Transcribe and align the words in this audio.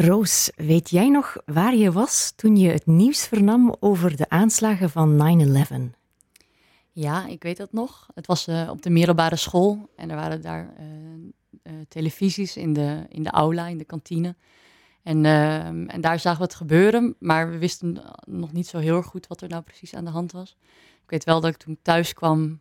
Roos, 0.00 0.50
weet 0.56 0.90
jij 0.90 1.08
nog 1.08 1.36
waar 1.44 1.74
je 1.74 1.92
was 1.92 2.32
toen 2.36 2.56
je 2.56 2.70
het 2.70 2.86
nieuws 2.86 3.26
vernam 3.26 3.76
over 3.80 4.16
de 4.16 4.28
aanslagen 4.28 4.90
van 4.90 5.38
9-11? 5.92 5.96
Ja, 6.92 7.26
ik 7.26 7.42
weet 7.42 7.56
dat 7.56 7.72
nog. 7.72 8.08
Het 8.14 8.26
was 8.26 8.48
uh, 8.48 8.68
op 8.70 8.82
de 8.82 8.90
middelbare 8.90 9.36
school 9.36 9.90
en 9.96 10.10
er 10.10 10.16
waren 10.16 10.42
daar 10.42 10.74
uh, 10.80 10.86
uh, 11.62 11.80
televisies 11.88 12.56
in 12.56 12.72
de, 12.72 13.06
in 13.08 13.22
de 13.22 13.30
aula, 13.30 13.66
in 13.66 13.78
de 13.78 13.84
kantine. 13.84 14.34
En, 15.02 15.24
en 15.24 16.00
daar 16.00 16.18
zagen 16.18 16.38
we 16.38 16.44
het 16.44 16.54
gebeuren, 16.54 17.14
maar 17.18 17.50
we 17.50 17.58
wisten 17.58 18.02
nog 18.26 18.52
niet 18.52 18.66
zo 18.66 18.78
heel 18.78 19.02
goed 19.02 19.26
wat 19.26 19.40
er 19.40 19.48
nou 19.48 19.62
precies 19.62 19.94
aan 19.94 20.04
de 20.04 20.10
hand 20.10 20.32
was. 20.32 20.56
Ik 21.02 21.10
weet 21.10 21.24
wel 21.24 21.40
dat 21.40 21.50
ik 21.50 21.56
toen 21.56 21.78
thuis 21.82 22.12
kwam 22.12 22.60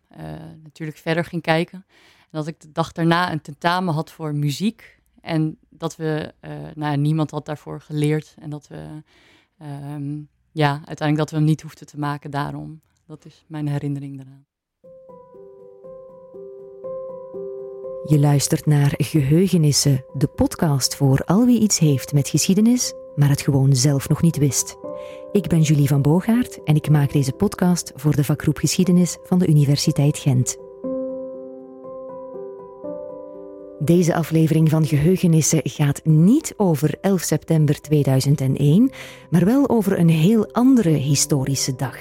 natuurlijk 0.63 0.97
verder 0.97 1.25
ging 1.25 1.41
kijken. 1.41 1.85
En 2.21 2.37
dat 2.37 2.47
ik 2.47 2.59
de 2.59 2.71
dag 2.71 2.91
daarna 2.91 3.31
een 3.31 3.41
tentamen 3.41 3.93
had 3.93 4.11
voor 4.11 4.35
muziek. 4.35 4.98
En 5.21 5.57
dat 5.69 5.95
we, 5.95 6.33
nou, 6.75 6.97
niemand 6.97 7.31
had 7.31 7.45
daarvoor 7.45 7.81
geleerd. 7.81 8.35
En 8.39 8.49
dat 8.49 8.67
we, 8.67 9.03
ehm, 9.57 10.21
ja, 10.51 10.71
uiteindelijk 10.71 11.17
dat 11.17 11.29
we 11.29 11.35
hem 11.35 11.45
niet 11.45 11.61
hoefden 11.61 11.87
te 11.87 11.99
maken 11.99 12.31
daarom. 12.31 12.81
Dat 13.05 13.25
is 13.25 13.45
mijn 13.47 13.67
herinnering 13.67 14.17
daaraan. 14.17 14.47
Je 18.09 18.19
luistert 18.19 18.65
naar 18.65 18.93
Geheugenissen, 18.97 20.05
de 20.13 20.27
podcast 20.27 20.95
voor 20.95 21.23
al 21.25 21.45
wie 21.45 21.59
iets 21.59 21.79
heeft 21.79 22.13
met 22.13 22.29
geschiedenis, 22.29 22.93
maar 23.15 23.29
het 23.29 23.41
gewoon 23.41 23.75
zelf 23.75 24.09
nog 24.09 24.21
niet 24.21 24.37
wist. 24.37 24.77
Ik 25.31 25.47
ben 25.47 25.61
Julie 25.61 25.87
van 25.87 26.01
Boogaard 26.01 26.63
en 26.63 26.75
ik 26.75 26.89
maak 26.89 27.11
deze 27.11 27.31
podcast 27.31 27.91
voor 27.95 28.15
de 28.15 28.23
vakgroep 28.23 28.57
Geschiedenis 28.57 29.17
van 29.23 29.39
de 29.39 29.47
Universiteit 29.47 30.17
Gent. 30.17 30.68
Deze 33.79 34.15
aflevering 34.15 34.69
van 34.69 34.85
Geheugenissen 34.85 35.59
gaat 35.63 36.05
niet 36.05 36.53
over 36.57 36.97
11 37.01 37.21
september 37.21 37.81
2001, 37.81 38.91
maar 39.29 39.45
wel 39.45 39.69
over 39.69 39.99
een 39.99 40.09
heel 40.09 40.53
andere 40.53 40.89
historische 40.89 41.75
dag. 41.75 41.95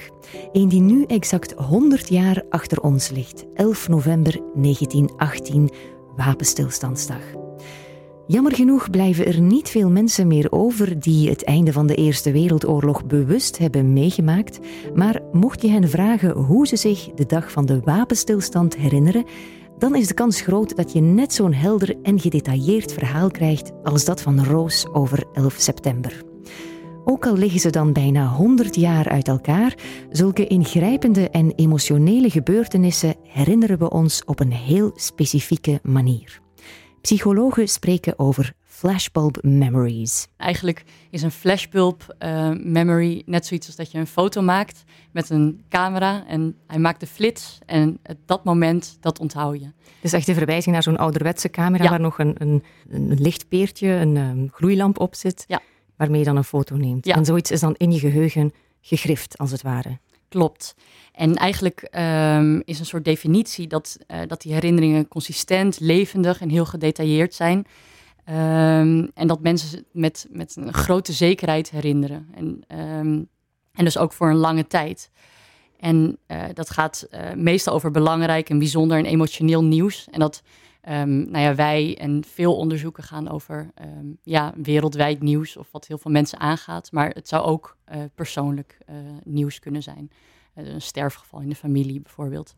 Een 0.51 0.69
die 0.69 0.81
nu 0.81 1.03
exact 1.03 1.53
100 1.53 2.09
jaar 2.09 2.43
achter 2.49 2.81
ons 2.81 3.09
ligt, 3.09 3.45
11 3.53 3.87
november 3.87 4.39
1918, 4.53 5.69
Wapenstilstandsdag. 6.15 7.21
Jammer 8.27 8.55
genoeg 8.55 8.89
blijven 8.89 9.25
er 9.25 9.41
niet 9.41 9.69
veel 9.69 9.89
mensen 9.89 10.27
meer 10.27 10.51
over 10.51 10.99
die 10.99 11.29
het 11.29 11.43
einde 11.43 11.73
van 11.73 11.87
de 11.87 11.95
Eerste 11.95 12.31
Wereldoorlog 12.31 13.05
bewust 13.05 13.57
hebben 13.57 13.93
meegemaakt, 13.93 14.59
maar 14.93 15.21
mocht 15.31 15.61
je 15.61 15.69
hen 15.69 15.89
vragen 15.89 16.31
hoe 16.31 16.67
ze 16.67 16.75
zich 16.75 17.09
de 17.15 17.25
dag 17.25 17.51
van 17.51 17.65
de 17.65 17.79
wapenstilstand 17.83 18.77
herinneren, 18.77 19.25
dan 19.79 19.95
is 19.95 20.07
de 20.07 20.13
kans 20.13 20.41
groot 20.41 20.75
dat 20.75 20.93
je 20.93 21.01
net 21.01 21.33
zo'n 21.33 21.53
helder 21.53 21.95
en 22.03 22.19
gedetailleerd 22.19 22.93
verhaal 22.93 23.31
krijgt 23.31 23.71
als 23.83 24.05
dat 24.05 24.21
van 24.21 24.43
Roos 24.43 24.87
over 24.93 25.23
11 25.33 25.53
september. 25.57 26.23
Ook 27.05 27.25
al 27.25 27.35
liggen 27.37 27.59
ze 27.59 27.69
dan 27.69 27.93
bijna 27.93 28.27
100 28.27 28.75
jaar 28.75 29.09
uit 29.09 29.27
elkaar, 29.27 29.77
zulke 30.11 30.47
ingrijpende 30.47 31.29
en 31.29 31.53
emotionele 31.55 32.29
gebeurtenissen 32.29 33.15
herinneren 33.23 33.79
we 33.79 33.89
ons 33.89 34.23
op 34.25 34.39
een 34.39 34.51
heel 34.51 34.91
specifieke 34.95 35.79
manier. 35.83 36.41
Psychologen 37.01 37.67
spreken 37.67 38.19
over 38.19 38.53
flashbulb 38.79 39.37
memories. 39.41 40.27
Eigenlijk 40.37 40.83
is 41.09 41.21
een 41.21 41.31
flashbulb 41.31 42.15
uh, 42.19 42.51
memory 42.63 43.23
net 43.25 43.45
zoiets 43.45 43.67
als 43.67 43.75
dat 43.75 43.91
je 43.91 43.97
een 43.97 44.07
foto 44.07 44.41
maakt 44.41 44.83
met 45.11 45.29
een 45.29 45.63
camera 45.69 46.27
en 46.27 46.55
hij 46.67 46.79
maakt 46.79 46.99
de 46.99 47.07
flits 47.07 47.57
en 47.65 47.99
dat 48.25 48.43
moment, 48.43 48.97
dat 48.99 49.19
onthoud 49.19 49.59
je. 49.59 49.71
Dus 50.01 50.13
echt 50.13 50.27
een 50.27 50.35
verwijzing 50.35 50.73
naar 50.73 50.83
zo'n 50.83 50.97
ouderwetse 50.97 51.49
camera 51.49 51.89
waar 51.89 51.99
nog 51.99 52.19
een, 52.19 52.35
een, 52.37 52.63
een 52.89 53.21
lichtpeertje, 53.21 53.87
een 53.87 54.17
um, 54.17 54.49
gloeilamp 54.51 54.99
op 54.99 55.15
zit, 55.15 55.43
ja. 55.47 55.61
waarmee 55.95 56.19
je 56.19 56.25
dan 56.25 56.37
een 56.37 56.43
foto 56.43 56.75
neemt. 56.75 57.07
En 57.07 57.25
zoiets 57.25 57.51
is 57.51 57.59
dan 57.59 57.75
in 57.77 57.91
je 57.91 57.99
geheugen 57.99 58.51
gegrift, 58.81 59.37
als 59.37 59.51
het 59.51 59.61
ware. 59.61 59.99
Klopt. 60.29 60.75
En 61.11 61.35
eigenlijk 61.35 61.87
um, 61.91 62.61
is 62.65 62.79
een 62.79 62.85
soort 62.85 63.05
definitie 63.05 63.67
dat, 63.67 63.97
uh, 64.07 64.19
dat 64.27 64.41
die 64.41 64.53
herinneringen 64.53 65.07
consistent, 65.07 65.79
levendig 65.79 66.41
en 66.41 66.49
heel 66.49 66.65
gedetailleerd 66.65 67.33
zijn. 67.33 67.65
Um, 68.29 69.11
en 69.13 69.27
dat 69.27 69.41
mensen 69.41 69.85
met, 69.91 70.27
met 70.31 70.55
een 70.55 70.73
grote 70.73 71.13
zekerheid 71.13 71.69
herinneren. 71.69 72.27
En, 72.33 72.79
um, 72.79 73.27
en 73.71 73.83
dus 73.83 73.97
ook 73.97 74.13
voor 74.13 74.29
een 74.29 74.35
lange 74.35 74.67
tijd. 74.67 75.11
En 75.79 76.17
uh, 76.27 76.43
dat 76.53 76.69
gaat 76.69 77.07
uh, 77.11 77.33
meestal 77.33 77.73
over 77.73 77.91
belangrijk 77.91 78.49
en 78.49 78.59
bijzonder 78.59 78.97
en 78.97 79.05
emotioneel 79.05 79.63
nieuws. 79.63 80.07
En 80.11 80.19
dat 80.19 80.43
um, 80.89 81.31
nou 81.31 81.43
ja, 81.43 81.55
wij 81.55 81.97
en 81.97 82.23
veel 82.27 82.55
onderzoeken 82.55 83.03
gaan 83.03 83.29
over 83.29 83.71
ja, 84.23 84.53
wereldwijd 84.55 85.21
nieuws 85.21 85.57
of 85.57 85.71
wat 85.71 85.87
heel 85.87 85.97
veel 85.97 86.11
mensen 86.11 86.39
aangaat. 86.39 86.91
Maar 86.91 87.09
het 87.09 87.27
zou 87.27 87.43
ook 87.43 87.77
uh, 87.91 87.97
persoonlijk 88.15 88.77
nieuws 89.23 89.59
kunnen 89.59 89.83
zijn. 89.83 90.11
een 90.53 90.81
sterfgeval 90.81 91.39
in 91.39 91.49
de 91.49 91.55
familie 91.55 92.01
bijvoorbeeld. 92.01 92.55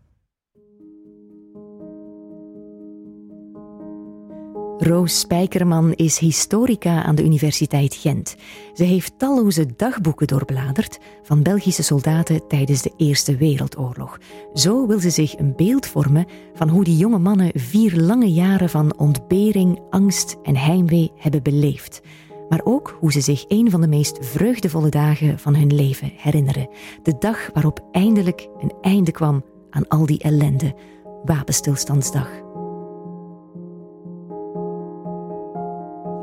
Roos 4.84 5.20
Spijkerman 5.20 5.94
is 5.94 6.18
historica 6.18 7.04
aan 7.04 7.16
de 7.16 7.24
Universiteit 7.24 7.96
Gent. 7.96 8.36
Ze 8.74 8.84
heeft 8.84 9.20
talloze 9.20 9.66
dagboeken 9.76 10.28
doorbladerd 10.28 10.98
van 11.24 11.44
Belgische 11.44 11.84
soldaten 11.84 12.48
tijdens 12.48 12.82
de 12.82 12.94
Eerste 12.98 13.36
Wereldoorlog. 13.36 14.20
Zo 14.54 14.88
wil 14.88 15.00
ze 15.00 15.10
zich 15.10 15.38
een 15.38 15.54
beeld 15.56 15.88
vormen 15.88 16.26
van 16.54 16.70
hoe 16.70 16.84
die 16.84 16.98
jonge 16.98 17.20
mannen 17.20 17.52
vier 17.54 17.96
lange 17.96 18.32
jaren 18.32 18.70
van 18.70 18.98
ontbering, 18.98 19.80
angst 19.90 20.38
en 20.44 20.56
heimwee 20.56 21.12
hebben 21.18 21.44
beleefd. 21.44 22.02
Maar 22.50 22.62
ook 22.64 22.98
hoe 23.00 23.12
ze 23.12 23.22
zich 23.22 23.46
een 23.48 23.72
van 23.72 23.82
de 23.82 23.88
meest 23.88 24.18
vreugdevolle 24.22 24.90
dagen 24.90 25.40
van 25.40 25.56
hun 25.56 25.76
leven 25.76 26.12
herinneren. 26.16 26.70
De 27.04 27.16
dag 27.20 27.50
waarop 27.54 27.88
eindelijk 27.92 28.48
een 28.60 28.74
einde 28.82 29.12
kwam 29.12 29.44
aan 29.70 29.88
al 29.88 30.06
die 30.06 30.20
ellende. 30.20 30.76
Wapenstilstandsdag. 31.24 32.51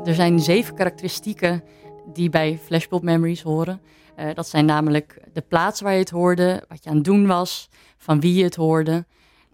Er 0.09 0.15
zijn 0.15 0.39
zeven 0.39 0.75
karakteristieken 0.75 1.63
die 2.13 2.29
bij 2.29 2.59
flashbulb 2.63 3.03
memories 3.03 3.41
horen. 3.41 3.81
Uh, 4.19 4.33
dat 4.33 4.47
zijn 4.47 4.65
namelijk 4.65 5.21
de 5.33 5.41
plaats 5.41 5.81
waar 5.81 5.93
je 5.93 5.99
het 5.99 6.09
hoorde, 6.09 6.63
wat 6.67 6.83
je 6.83 6.89
aan 6.89 6.95
het 6.95 7.05
doen 7.05 7.27
was, 7.27 7.69
van 7.97 8.19
wie 8.19 8.33
je 8.33 8.43
het 8.43 8.55
hoorde, 8.55 9.05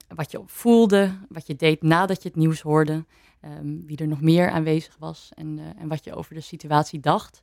wat 0.08 0.32
je 0.32 0.42
voelde, 0.46 1.12
wat 1.30 1.48
je 1.48 1.56
deed 1.56 1.82
nadat 1.82 2.24
je 2.24 2.28
het 2.28 2.38
nieuws 2.38 2.62
hoorde, 2.62 3.06
um, 3.46 3.84
wie 3.86 3.98
er 3.98 4.08
nog 4.08 4.22
meer 4.22 4.50
aanwezig 4.50 4.96
was 5.00 5.32
en, 5.34 5.58
uh, 5.58 5.64
en 5.82 5.88
wat 5.88 6.04
je 6.04 6.16
over 6.16 6.34
de 6.34 6.42
situatie 6.42 7.00
dacht. 7.00 7.42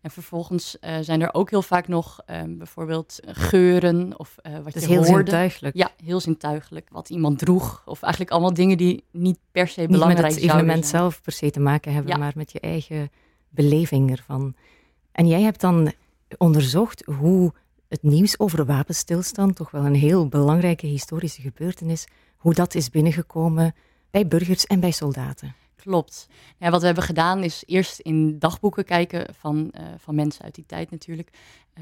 En 0.00 0.10
vervolgens 0.10 0.76
uh, 0.80 0.96
zijn 1.00 1.20
er 1.20 1.34
ook 1.34 1.50
heel 1.50 1.62
vaak 1.62 1.88
nog 1.88 2.20
um, 2.26 2.58
bijvoorbeeld 2.58 3.18
geuren 3.26 4.18
of 4.18 4.36
uh, 4.42 4.58
wat 4.58 4.72
dus 4.72 4.82
je 4.82 4.88
heel 4.88 5.04
hoorde. 5.04 5.14
zintuigelijk. 5.30 5.76
Ja, 5.76 5.90
heel 6.04 6.20
zintuigelijk. 6.20 6.88
Wat 6.90 7.10
iemand 7.10 7.38
droeg. 7.38 7.82
Of 7.86 8.02
eigenlijk 8.02 8.32
allemaal 8.32 8.54
dingen 8.54 8.76
die 8.76 9.04
niet 9.10 9.38
per 9.52 9.68
se 9.68 9.80
niet 9.80 9.90
belangrijk 9.90 10.18
zijn. 10.20 10.32
Niet 10.32 10.42
met 10.42 10.50
het 10.52 10.60
evenement 10.60 10.86
zelf 10.86 11.22
per 11.22 11.32
se 11.32 11.50
te 11.50 11.60
maken 11.60 11.92
hebben, 11.92 12.12
Ja. 12.12 12.18
maar 12.18 12.32
met 12.34 12.52
je 12.52 12.60
eigen 12.60 13.10
beleving 13.48 14.10
ervan. 14.10 14.54
En 15.12 15.26
jij 15.26 15.42
hebt 15.42 15.60
dan 15.60 15.92
onderzocht 16.38 17.04
hoe 17.04 17.52
het 17.88 18.02
nieuws 18.02 18.38
over 18.38 18.64
wapenstilstand, 18.64 19.56
toch 19.56 19.70
wel 19.70 19.84
een 19.84 19.94
heel 19.94 20.28
belangrijke 20.28 20.86
historische 20.86 21.42
gebeurtenis, 21.42 22.06
hoe 22.36 22.54
dat 22.54 22.74
is 22.74 22.90
binnengekomen 22.90 23.74
bij 24.10 24.26
burgers 24.26 24.66
en 24.66 24.80
bij 24.80 24.90
soldaten. 24.90 25.54
Klopt. 25.80 26.28
Ja, 26.58 26.70
wat 26.70 26.80
we 26.80 26.86
hebben 26.86 27.04
gedaan 27.04 27.42
is 27.42 27.62
eerst 27.66 27.98
in 27.98 28.38
dagboeken 28.38 28.84
kijken 28.84 29.34
van, 29.34 29.72
uh, 29.80 29.82
van 29.96 30.14
mensen 30.14 30.44
uit 30.44 30.54
die 30.54 30.66
tijd 30.66 30.90
natuurlijk. 30.90 31.30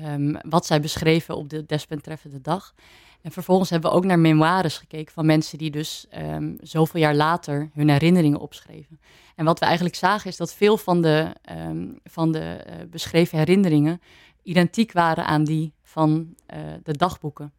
Um, 0.05 0.37
wat 0.49 0.67
zij 0.67 0.81
beschreven 0.81 1.37
op 1.37 1.49
de 1.49 1.67
desbetreffende 1.67 2.41
dag. 2.41 2.75
En 3.23 3.33
vervolgens 3.33 3.71
hebben 3.71 3.91
we 3.91 3.97
ook 3.97 4.05
naar 4.05 4.19
memoires 4.19 4.79
gekeken 4.79 5.13
van 5.13 5.27
mensen 5.27 5.59
die 5.59 5.71
dus 5.71 6.07
um, 6.19 6.57
zoveel 6.61 7.01
jaar 7.01 7.15
later 7.15 7.71
hun 7.75 7.89
herinneringen 7.89 8.39
opschreven. 8.39 9.01
En 9.35 9.45
wat 9.45 9.59
we 9.59 9.65
eigenlijk 9.65 9.95
zagen 9.95 10.31
is 10.31 10.37
dat 10.37 10.55
veel 10.55 10.77
van 10.77 11.03
de, 11.03 11.33
um, 11.69 11.99
van 12.05 12.33
de 12.33 12.65
uh, 12.69 12.75
beschreven 12.91 13.39
herinneringen 13.39 14.01
identiek 14.43 14.93
waren 14.93 15.27
aan 15.27 15.45
die 15.45 15.73
van 15.83 16.35
uh, 16.55 16.59
de 16.83 16.97
dagboeken. 16.97 17.53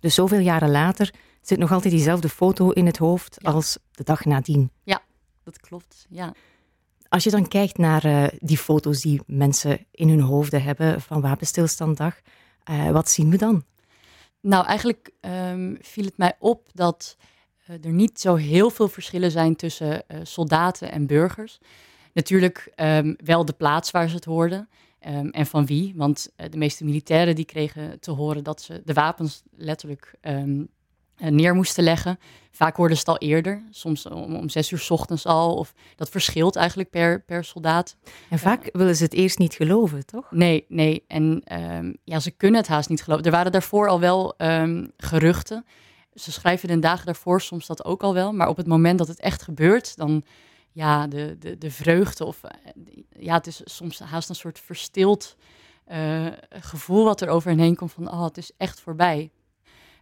Dus 0.00 0.14
zoveel 0.14 0.38
jaren 0.38 0.70
later 0.70 1.14
zit 1.40 1.58
nog 1.58 1.72
altijd 1.72 1.94
diezelfde 1.94 2.28
foto 2.28 2.70
in 2.70 2.86
het 2.86 2.96
hoofd 2.96 3.36
Ja. 3.40 3.50
als 3.50 3.78
de 3.90 4.04
dag 4.04 4.24
nadien. 4.24 4.70
Ja, 4.82 5.02
dat 5.44 5.60
klopt. 5.60 6.06
Ja. 6.08 6.34
Als 7.08 7.24
je 7.24 7.30
dan 7.30 7.48
kijkt 7.48 7.78
naar 7.78 8.06
uh, 8.06 8.26
die 8.38 8.58
foto's 8.58 9.00
die 9.00 9.20
mensen 9.26 9.86
in 9.90 10.08
hun 10.08 10.20
hoofden 10.20 10.62
hebben 10.62 11.00
van 11.00 11.20
Wapenstilstanddag, 11.20 12.20
uh, 12.70 12.90
wat 12.90 13.10
zien 13.10 13.30
we 13.30 13.36
dan? 13.36 13.64
Nou, 14.40 14.66
eigenlijk 14.66 15.10
um, 15.20 15.78
viel 15.80 16.04
het 16.04 16.16
mij 16.16 16.36
op 16.38 16.68
dat 16.72 17.16
uh, 17.70 17.84
er 17.84 17.92
niet 17.92 18.20
zo 18.20 18.34
heel 18.34 18.70
veel 18.70 18.88
verschillen 18.88 19.30
zijn 19.30 19.56
tussen 19.56 20.04
soldaten 20.22 20.92
en 20.92 21.06
burgers. 21.06 21.58
Natuurlijk 22.12 22.72
um, 22.76 23.16
wel 23.24 23.44
de 23.44 23.52
plaats 23.52 23.90
waar 23.90 24.08
ze 24.08 24.14
het 24.14 24.24
hoorden 24.24 24.68
um, 25.06 25.30
en 25.30 25.46
van 25.46 25.66
wie. 25.66 25.92
Want 25.96 26.32
de 26.50 26.56
meeste 26.56 26.84
militairen 26.84 27.34
die 27.34 27.44
kregen 27.44 28.00
te 28.00 28.10
horen 28.10 28.44
dat 28.44 28.62
ze 28.62 28.82
de 28.84 28.92
wapens 28.92 29.42
letterlijk 29.56 30.14
neer 31.18 31.54
moesten 31.54 31.84
leggen. 31.84 32.18
Vaak 32.50 32.76
hoorden 32.76 32.96
ze 32.96 33.02
het 33.02 33.20
al 33.20 33.28
eerder, 33.28 33.62
soms 33.70 34.06
om, 34.06 34.36
om 34.36 34.48
zes 34.48 34.70
uur 34.70 34.78
s 34.78 34.90
ochtends 34.90 35.26
al. 35.26 35.54
Of 35.54 35.74
dat 35.96 36.08
verschilt 36.08 36.56
eigenlijk 36.56 36.90
per, 36.90 37.22
per 37.22 37.44
soldaat. 37.44 37.96
En 38.30 38.38
vaak 38.38 38.68
willen 38.72 38.96
ze 38.96 39.04
het 39.04 39.12
eerst 39.12 39.38
niet 39.38 39.54
geloven, 39.54 40.06
toch? 40.06 40.30
Nee, 40.30 40.64
nee. 40.68 41.04
En 41.08 41.40
ehm, 41.44 41.92
ja, 42.04 42.20
ze 42.20 42.30
kunnen 42.30 42.60
het 42.60 42.68
haast 42.68 42.88
niet 42.88 43.02
geloven. 43.02 43.24
Er 43.24 43.30
waren 43.30 43.52
daarvoor 43.52 43.88
al 43.88 44.00
wel 44.00 44.34
um, 44.38 44.92
geruchten. 44.96 45.64
Ze 46.14 46.32
schrijven 46.32 46.68
de 46.68 46.78
dagen 46.78 47.06
daarvoor 47.06 47.40
soms 47.40 47.66
dat 47.66 47.84
ook 47.84 48.02
al 48.02 48.14
wel. 48.14 48.32
Maar 48.32 48.48
op 48.48 48.56
het 48.56 48.66
moment 48.66 48.98
dat 48.98 49.08
het 49.08 49.20
echt 49.20 49.42
gebeurt, 49.42 49.96
dan 49.96 50.24
ja, 50.72 51.06
de, 51.06 51.36
de, 51.38 51.58
de 51.58 51.70
vreugde 51.70 52.24
of 52.24 52.42
eh, 52.42 52.72
ja, 53.18 53.34
het 53.34 53.46
is 53.46 53.60
soms 53.64 53.98
haast 53.98 54.28
een 54.28 54.34
soort 54.34 54.60
verstild 54.60 55.36
uh, 55.92 56.26
gevoel 56.48 57.04
wat 57.04 57.20
er 57.20 57.28
over 57.28 57.50
hen 57.50 57.58
heen 57.58 57.76
komt 57.76 57.92
van, 57.92 58.10
oh, 58.10 58.24
het 58.24 58.36
is 58.36 58.52
echt 58.56 58.80
voorbij. 58.80 59.30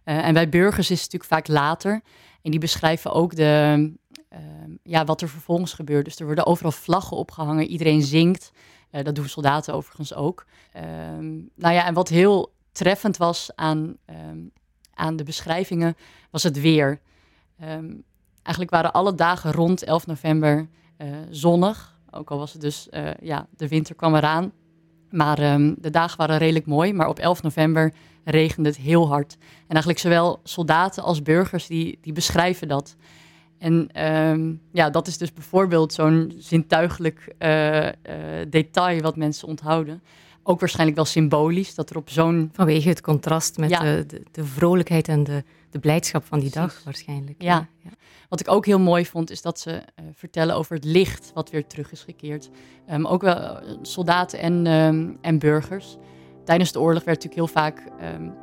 Uh, 0.05 0.25
en 0.25 0.33
bij 0.33 0.49
burgers 0.49 0.91
is 0.91 1.01
het 1.01 1.11
natuurlijk 1.11 1.31
vaak 1.31 1.47
later. 1.57 2.01
En 2.41 2.51
die 2.51 2.59
beschrijven 2.59 3.11
ook 3.11 3.35
de, 3.35 3.91
uh, 4.33 4.39
ja, 4.83 5.05
wat 5.05 5.21
er 5.21 5.29
vervolgens 5.29 5.73
gebeurt. 5.73 6.05
Dus 6.05 6.19
er 6.19 6.25
worden 6.25 6.45
overal 6.45 6.71
vlaggen 6.71 7.17
opgehangen, 7.17 7.67
iedereen 7.67 8.01
zingt. 8.01 8.51
Uh, 8.91 9.03
dat 9.03 9.15
doen 9.15 9.27
soldaten 9.27 9.73
overigens 9.73 10.13
ook. 10.13 10.45
Ehm, 10.71 11.31
nou 11.55 11.73
ja, 11.73 11.85
en 11.85 11.93
wat 11.93 12.09
heel 12.09 12.53
treffend 12.71 13.17
was 13.17 13.51
aan, 13.55 13.97
ehm, 14.05 14.39
aan 14.93 15.15
de 15.15 15.23
beschrijvingen, 15.23 15.95
was 16.29 16.43
het 16.43 16.61
weer. 16.61 16.99
Eigenlijk 18.41 18.69
waren 18.69 18.91
alle 18.91 19.15
dagen 19.15 19.51
rond 19.51 19.83
11 19.83 20.07
november 20.07 20.69
zonnig. 21.29 21.99
Ook 22.11 22.31
al 22.31 22.37
was 22.37 22.53
het 22.53 22.61
dus, 22.61 22.87
ja, 23.21 23.47
de 23.57 23.67
winter 23.67 23.95
kwam 23.95 24.15
eraan. 24.15 24.51
Maar 25.09 25.35
de 25.77 25.89
dagen 25.91 26.17
waren 26.17 26.37
redelijk 26.37 26.65
mooi. 26.65 26.93
Maar 26.93 27.07
op 27.07 27.19
11 27.19 27.41
november 27.41 27.93
regende 28.23 28.69
het 28.69 28.77
heel 28.77 29.07
hard. 29.07 29.37
En 29.39 29.69
eigenlijk 29.69 29.99
zowel 29.99 30.39
soldaten 30.43 31.03
als 31.03 31.21
burgers 31.21 31.67
die, 31.67 31.97
die 32.01 32.13
beschrijven 32.13 32.67
dat. 32.67 32.95
En 33.57 34.05
um, 34.05 34.61
ja, 34.71 34.89
dat 34.89 35.07
is 35.07 35.17
dus 35.17 35.33
bijvoorbeeld 35.33 35.93
zo'n 35.93 36.33
zintuigelijk 36.37 37.35
uh, 37.39 37.85
uh, 37.85 37.91
detail 38.49 39.01
wat 39.01 39.15
mensen 39.15 39.47
onthouden. 39.47 40.01
Ook 40.43 40.59
waarschijnlijk 40.59 40.95
wel 40.95 41.05
symbolisch, 41.05 41.75
dat 41.75 41.89
er 41.89 41.97
op 41.97 42.09
zo'n... 42.09 42.49
Vanwege 42.53 42.89
het 42.89 43.01
contrast 43.01 43.57
met 43.57 43.69
ja. 43.69 43.79
de, 43.79 44.05
de, 44.07 44.23
de, 44.31 44.45
vrolijkheid 44.45 45.07
en 45.07 45.23
de, 45.23 45.43
de 45.69 45.79
blijdschap 45.79 46.25
van 46.25 46.39
die 46.39 46.49
Precies. 46.49 46.73
dag 46.73 46.83
waarschijnlijk. 46.83 47.41
Ja. 47.41 47.67
ja. 47.83 47.89
Wat 48.29 48.39
ik 48.39 48.49
ook 48.49 48.65
heel 48.65 48.79
mooi 48.79 49.05
vond, 49.05 49.29
is 49.29 49.41
dat 49.41 49.59
ze 49.59 49.71
uh, 49.71 50.05
vertellen 50.13 50.55
over 50.55 50.75
het 50.75 50.85
licht 50.85 51.31
wat 51.33 51.49
weer 51.49 51.67
terug 51.67 51.91
is 51.91 52.01
gekeerd. 52.01 52.49
Um, 52.91 53.05
ook 53.07 53.21
wel 53.21 53.59
soldaten 53.81 54.39
en, 54.39 54.67
um, 54.67 55.17
en 55.21 55.39
burgers 55.39 55.97
tijdens 56.43 56.71
de 56.71 56.79
oorlog 56.79 57.03
werd 57.03 57.23
natuurlijk 57.23 57.51
heel 57.51 57.61
vaak 57.61 57.83
um, 58.15 58.33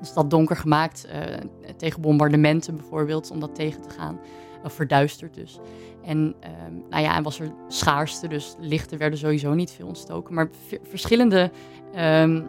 de 0.00 0.06
stad 0.06 0.30
donker 0.30 0.56
gemaakt. 0.56 1.06
Uh, 1.06 1.36
tegen 1.76 2.00
bombardementen 2.00 2.76
bijvoorbeeld, 2.76 3.30
om 3.30 3.40
dat 3.40 3.54
tegen 3.54 3.82
te 3.82 3.90
gaan. 3.90 4.20
Of 4.64 4.72
verduisterd 4.72 5.34
dus. 5.34 5.58
En 6.04 6.18
um, 6.18 6.84
nou 6.90 7.02
ja, 7.02 7.16
en 7.16 7.22
was 7.22 7.40
er 7.40 7.52
schaarste, 7.68 8.28
dus 8.28 8.56
lichten 8.60 8.98
werden 8.98 9.18
sowieso 9.18 9.54
niet 9.54 9.70
veel 9.70 9.86
ontstoken. 9.86 10.34
Maar 10.34 10.48
verschillende 10.82 11.50
um, 11.96 12.36
uh, 12.36 12.44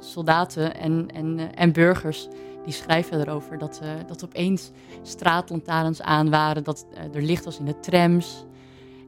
soldaten 0.00 0.74
en, 0.76 1.08
en, 1.14 1.38
uh, 1.38 1.44
en 1.54 1.72
burgers 1.72 2.28
die 2.64 2.72
schrijven 2.72 3.20
erover 3.20 3.58
dat, 3.58 3.80
uh, 3.82 3.88
dat 4.06 4.24
opeens 4.24 4.70
straatlantaarns 5.02 6.02
aan 6.02 6.30
waren, 6.30 6.64
dat 6.64 6.86
er 7.12 7.22
licht 7.22 7.44
was 7.44 7.58
in 7.58 7.64
de 7.64 7.80
trams. 7.80 8.44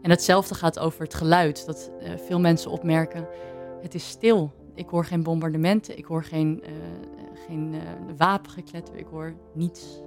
En 0.03 0.11
hetzelfde 0.11 0.55
gaat 0.55 0.79
over 0.79 1.03
het 1.03 1.15
geluid, 1.15 1.67
dat 1.67 1.91
veel 2.27 2.41
mensen 2.41 2.71
opmerken, 2.71 3.27
het 3.83 3.95
is 3.95 4.09
stil 4.09 4.53
ik 4.79 4.89
hoor 4.89 5.05
geen 5.05 5.23
bombardementen, 5.23 5.99
ik 5.99 6.05
hoor 6.05 6.25
geen, 6.25 6.63
uh, 6.63 6.71
geen 7.47 7.73
uh, 7.75 7.81
wapengekletter, 8.17 8.97
ik 8.97 9.07
hoor 9.11 9.35
niets. 9.53 10.01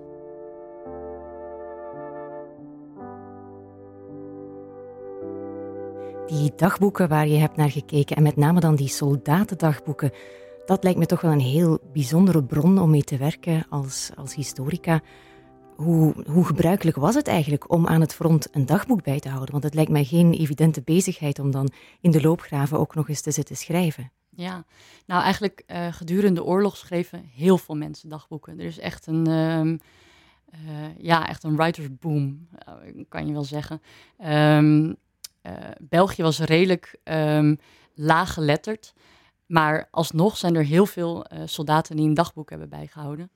Die 6.27 6.51
dagboeken 6.55 7.07
waar 7.07 7.27
je 7.27 7.37
hebt 7.37 7.55
naar 7.55 7.71
gekeken, 7.71 8.15
en 8.15 8.23
met 8.23 8.35
name 8.35 8.59
dan 8.59 8.75
die 8.75 8.87
soldatendagboeken, 8.87 10.11
dat 10.65 10.83
lijkt 10.83 10.99
me 10.99 11.05
toch 11.05 11.21
wel 11.21 11.31
een 11.31 11.39
heel 11.39 11.79
bijzondere 11.93 12.43
bron 12.43 12.79
om 12.79 12.89
mee 12.89 13.03
te 13.03 13.17
werken 13.17 13.65
als, 13.69 14.11
als 14.15 14.35
historica. 14.35 15.01
Hoe, 15.75 16.13
hoe 16.27 16.45
gebruikelijk 16.45 16.97
was 16.97 17.15
het 17.15 17.27
eigenlijk 17.27 17.71
om 17.71 17.87
aan 17.87 18.01
het 18.01 18.13
front 18.13 18.47
een 18.51 18.65
dagboek 18.65 19.03
bij 19.03 19.19
te 19.19 19.29
houden? 19.29 19.51
Want 19.51 19.63
het 19.63 19.73
lijkt 19.73 19.91
mij 19.91 20.03
geen 20.03 20.33
evidente 20.33 20.81
bezigheid 20.81 21.39
om 21.39 21.51
dan 21.51 21.69
in 22.01 22.11
de 22.11 22.21
loopgraven 22.21 22.79
ook 22.79 22.95
nog 22.95 23.09
eens 23.09 23.21
te 23.21 23.31
zitten 23.31 23.55
schrijven. 23.55 24.11
Ja, 24.41 24.65
nou 25.05 25.23
eigenlijk 25.23 25.63
uh, 25.67 25.87
gedurende 25.91 26.39
de 26.39 26.45
oorlog 26.45 26.77
schreven 26.77 27.29
heel 27.35 27.57
veel 27.57 27.75
mensen 27.75 28.09
dagboeken. 28.09 28.59
Er 28.59 28.65
is 28.65 28.79
echt 28.79 29.07
een, 29.07 29.27
um, 29.27 29.79
uh, 30.53 30.97
ja, 30.97 31.27
echt 31.27 31.43
een 31.43 31.55
writersboom, 31.55 32.47
uh, 32.67 33.03
kan 33.09 33.27
je 33.27 33.33
wel 33.33 33.43
zeggen. 33.43 33.81
Um, 34.25 34.95
België 35.79 36.21
was 36.21 36.39
redelijk 36.39 36.99
um, 37.03 37.59
laag 37.93 38.33
geletterd, 38.33 38.93
maar 39.45 39.87
alsnog 39.91 40.37
zijn 40.37 40.55
er 40.55 40.63
heel 40.63 40.85
veel 40.85 41.25
soldaten 41.45 41.95
die 41.95 42.07
een 42.07 42.13
dagboek 42.13 42.49
hebben 42.49 42.69
bijgehouden. 42.69 43.31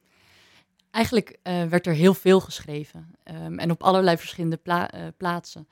Eigenlijk 0.92 1.40
werd 1.44 1.88
er 1.88 1.94
heel 1.94 2.13
veel 2.13 2.40
geschreven 2.40 3.16
en 3.56 3.72
op 3.72 3.84
allerlei 3.84 4.18
verschillende 4.18 4.58
pla 4.58 4.90
plaatsen 5.18 5.68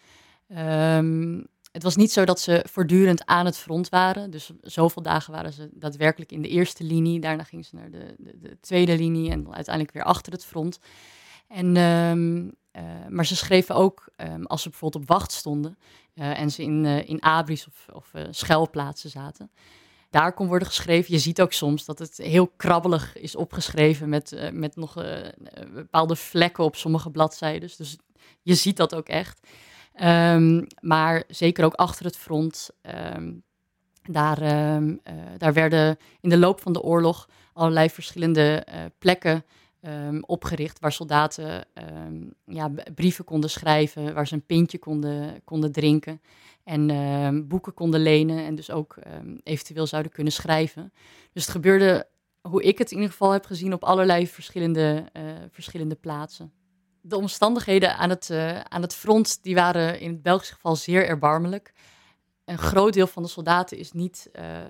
het 1.73 1.83
was 1.83 1.95
niet 1.95 2.11
zo 2.11 2.25
dat 2.25 2.39
ze 2.39 2.65
voortdurend 2.69 3.25
aan 3.25 3.45
het 3.45 3.57
front 3.57 3.89
waren. 3.89 4.31
Dus 4.31 4.51
zoveel 4.61 5.01
dagen 5.01 5.33
waren 5.33 5.53
ze 5.53 5.69
daadwerkelijk 5.71 6.31
in 6.31 6.41
de 6.41 6.47
eerste 6.47 6.83
linie. 6.83 7.19
Daarna 7.19 7.43
gingen 7.43 7.65
ze 7.65 7.75
naar 7.75 7.91
de, 7.91 8.15
de, 8.17 8.37
de 8.39 8.57
tweede 8.61 8.97
linie 8.97 9.31
en 9.31 9.53
uiteindelijk 9.53 9.93
weer 9.93 10.03
achter 10.03 10.33
het 10.33 10.45
front. 10.45 10.79
En, 11.47 11.77
um, 11.77 12.55
uh, 12.73 12.81
maar 13.09 13.25
ze 13.25 13.35
schreven 13.35 13.75
ook, 13.75 14.09
um, 14.17 14.45
als 14.45 14.61
ze 14.61 14.69
bijvoorbeeld 14.69 15.03
op 15.03 15.09
wacht 15.09 15.31
stonden 15.31 15.77
uh, 16.15 16.39
en 16.39 16.51
ze 16.51 16.63
in, 16.63 16.83
uh, 16.83 17.09
in 17.09 17.21
abris 17.21 17.67
of, 17.67 17.85
of 17.93 18.11
schuilplaatsen 18.29 19.09
zaten. 19.09 19.51
Daar 20.09 20.33
kon 20.33 20.47
worden 20.47 20.67
geschreven. 20.67 21.13
Je 21.13 21.19
ziet 21.19 21.41
ook 21.41 21.53
soms 21.53 21.85
dat 21.85 21.99
het 21.99 22.17
heel 22.17 22.47
krabbelig 22.47 23.17
is 23.17 23.35
opgeschreven 23.35 24.09
met, 24.09 24.49
met 24.51 24.75
nog 24.75 24.93
bepaalde 25.73 26.15
vlekken 26.15 26.63
op 26.63 26.75
sommige 26.75 27.09
bladzijden. 27.11 27.69
Dus 27.77 27.97
je 28.41 28.55
ziet 28.55 28.77
dat 28.77 28.95
ook 28.95 29.07
echt. 29.07 29.47
Um, 30.01 30.67
maar 30.81 31.23
zeker 31.27 31.65
ook 31.65 31.73
achter 31.73 32.05
het 32.05 32.17
front. 32.17 32.69
Um, 33.15 33.43
daar, 34.03 34.75
um, 34.75 34.89
uh, 34.89 35.13
daar 35.37 35.53
werden 35.53 35.97
in 36.21 36.29
de 36.29 36.37
loop 36.37 36.61
van 36.61 36.73
de 36.73 36.81
oorlog 36.81 37.29
allerlei 37.53 37.89
verschillende 37.89 38.67
uh, 38.69 38.75
plekken 38.97 39.45
opgericht 40.21 40.79
waar 40.79 40.91
soldaten 40.91 41.65
ja, 42.45 42.71
brieven 42.95 43.25
konden 43.25 43.49
schrijven, 43.49 44.13
waar 44.13 44.27
ze 44.27 44.33
een 44.33 44.45
pintje 44.45 44.77
konden, 44.77 45.41
konden 45.43 45.71
drinken 45.71 46.21
en 46.63 47.47
boeken 47.47 47.73
konden 47.73 48.01
lenen 48.01 48.45
en 48.45 48.55
dus 48.55 48.71
ook 48.71 48.95
eventueel 49.43 49.87
zouden 49.87 50.11
kunnen 50.11 50.33
schrijven. 50.33 50.93
Dus 51.33 51.43
het 51.43 51.51
gebeurde, 51.51 52.07
hoe 52.41 52.63
ik 52.63 52.77
het 52.77 52.91
in 52.91 52.95
ieder 52.95 53.11
geval 53.11 53.31
heb 53.31 53.45
gezien, 53.45 53.73
op 53.73 53.83
allerlei 53.83 54.27
verschillende, 54.27 55.05
uh, 55.17 55.23
verschillende 55.51 55.95
plaatsen 55.95 56.51
de 57.05 57.17
omstandigheden 57.17 57.97
aan 57.97 58.09
het, 58.09 58.29
uh, 58.29 58.59
aan 58.59 58.81
het 58.81 58.95
front 58.95 59.43
die 59.43 59.55
waren 59.55 59.99
in 59.99 60.11
het 60.11 60.21
Belgische 60.21 60.53
geval 60.53 60.75
zeer 60.75 61.07
erbarmelijk. 61.07 61.73
Een 62.45 62.57
groot 62.57 62.93
deel 62.93 63.07
van 63.07 63.23
de 63.23 63.29
soldaten 63.29 63.77
is 63.77 63.91
niet, 63.91 64.29
uh, 64.33 64.59
uh, 64.59 64.65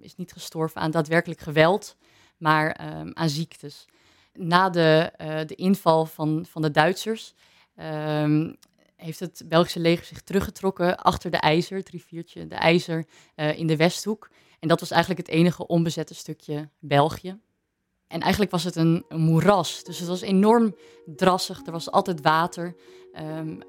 is 0.00 0.16
niet 0.16 0.32
gestorven 0.32 0.80
aan 0.80 0.90
daadwerkelijk 0.90 1.40
geweld, 1.40 1.96
maar 2.36 2.98
um, 2.98 3.10
aan 3.14 3.28
ziektes. 3.28 3.84
Na 4.32 4.70
de, 4.70 5.12
de 5.46 5.54
inval 5.54 6.06
van, 6.06 6.46
van 6.48 6.62
de 6.62 6.70
Duitsers 6.70 7.34
um, 7.76 8.56
heeft 8.96 9.20
het 9.20 9.42
Belgische 9.46 9.80
leger 9.80 10.04
zich 10.04 10.22
teruggetrokken 10.22 10.96
achter 10.96 11.30
de 11.30 11.36
IJzer, 11.36 11.78
het 11.78 11.88
riviertje 11.88 12.46
de 12.46 12.54
IJzer, 12.54 13.06
in 13.34 13.66
de 13.66 13.76
Westhoek. 13.76 14.30
En 14.58 14.68
dat 14.68 14.80
was 14.80 14.90
eigenlijk 14.90 15.26
het 15.26 15.36
enige 15.36 15.66
onbezette 15.66 16.14
stukje 16.14 16.68
België. 16.78 17.38
En 18.08 18.20
eigenlijk 18.20 18.50
was 18.50 18.64
het 18.64 18.76
een, 18.76 19.04
een, 19.08 19.20
moeras. 19.20 19.84
Dus 19.84 19.98
het 19.98 20.08
was 20.08 20.20
enorm 20.20 20.74
drassig. 21.16 21.66
Er 21.66 21.72
was 21.72 21.90
altijd 21.90 22.20
water. 22.20 22.74
Um, 23.38 23.62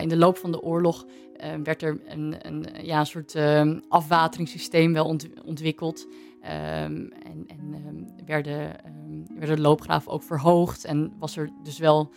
in 0.00 0.08
de 0.08 0.16
loop 0.16 0.36
van 0.36 0.52
de 0.52 0.62
oorlog 0.62 1.04
uh, 1.04 1.48
werd 1.62 1.82
er 1.82 2.00
een, 2.06 2.36
een, 2.42 2.66
ja, 2.82 2.98
een 3.00 3.06
soort 3.06 3.34
uh, 3.34 3.76
afwateringssysteem 3.88 4.92
wel 4.92 5.04
ont 5.04 5.28
ontwikkeld. 5.44 6.06
Um, 6.06 7.12
en 7.12 7.44
en 7.46 7.74
um, 7.86 8.06
werden, 8.26 8.76
werden 9.38 9.56
de 9.56 9.62
loopgraven 9.62 10.12
ook 10.12 10.22
verhoogd. 10.22 10.84
En 10.84 11.12
was 11.18 11.36
er 11.36 11.50
dus 11.62 11.78
wel, 11.78 12.12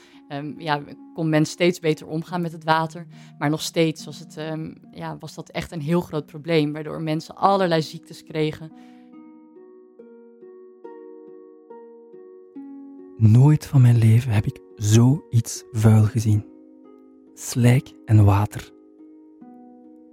ja, 0.57 0.83
kon 1.13 1.29
men 1.29 1.45
steeds 1.45 1.79
beter 1.79 2.07
omgaan 2.07 2.41
met 2.41 2.51
het 2.51 2.63
water. 2.63 3.07
Maar 3.37 3.49
nog 3.49 3.61
steeds 3.61 4.05
was, 4.05 4.19
het, 4.19 4.37
ja, 4.91 5.17
was 5.19 5.33
dat 5.33 5.49
echt 5.49 5.71
een 5.71 5.81
heel 5.81 6.01
groot 6.01 6.25
probleem. 6.25 6.73
Waardoor 6.73 7.01
mensen 7.01 7.35
allerlei 7.35 7.81
ziektes 7.81 8.23
kregen. 8.23 8.71
Nooit 13.31 13.65
van 13.65 13.81
mijn 13.81 13.97
leven 13.97 14.31
heb 14.31 14.45
ik 14.45 14.59
zoiets 14.75 15.63
vuil 15.71 16.03
gezien. 16.03 16.45
Slijk 17.33 17.93
en 18.05 18.25
water. 18.25 18.71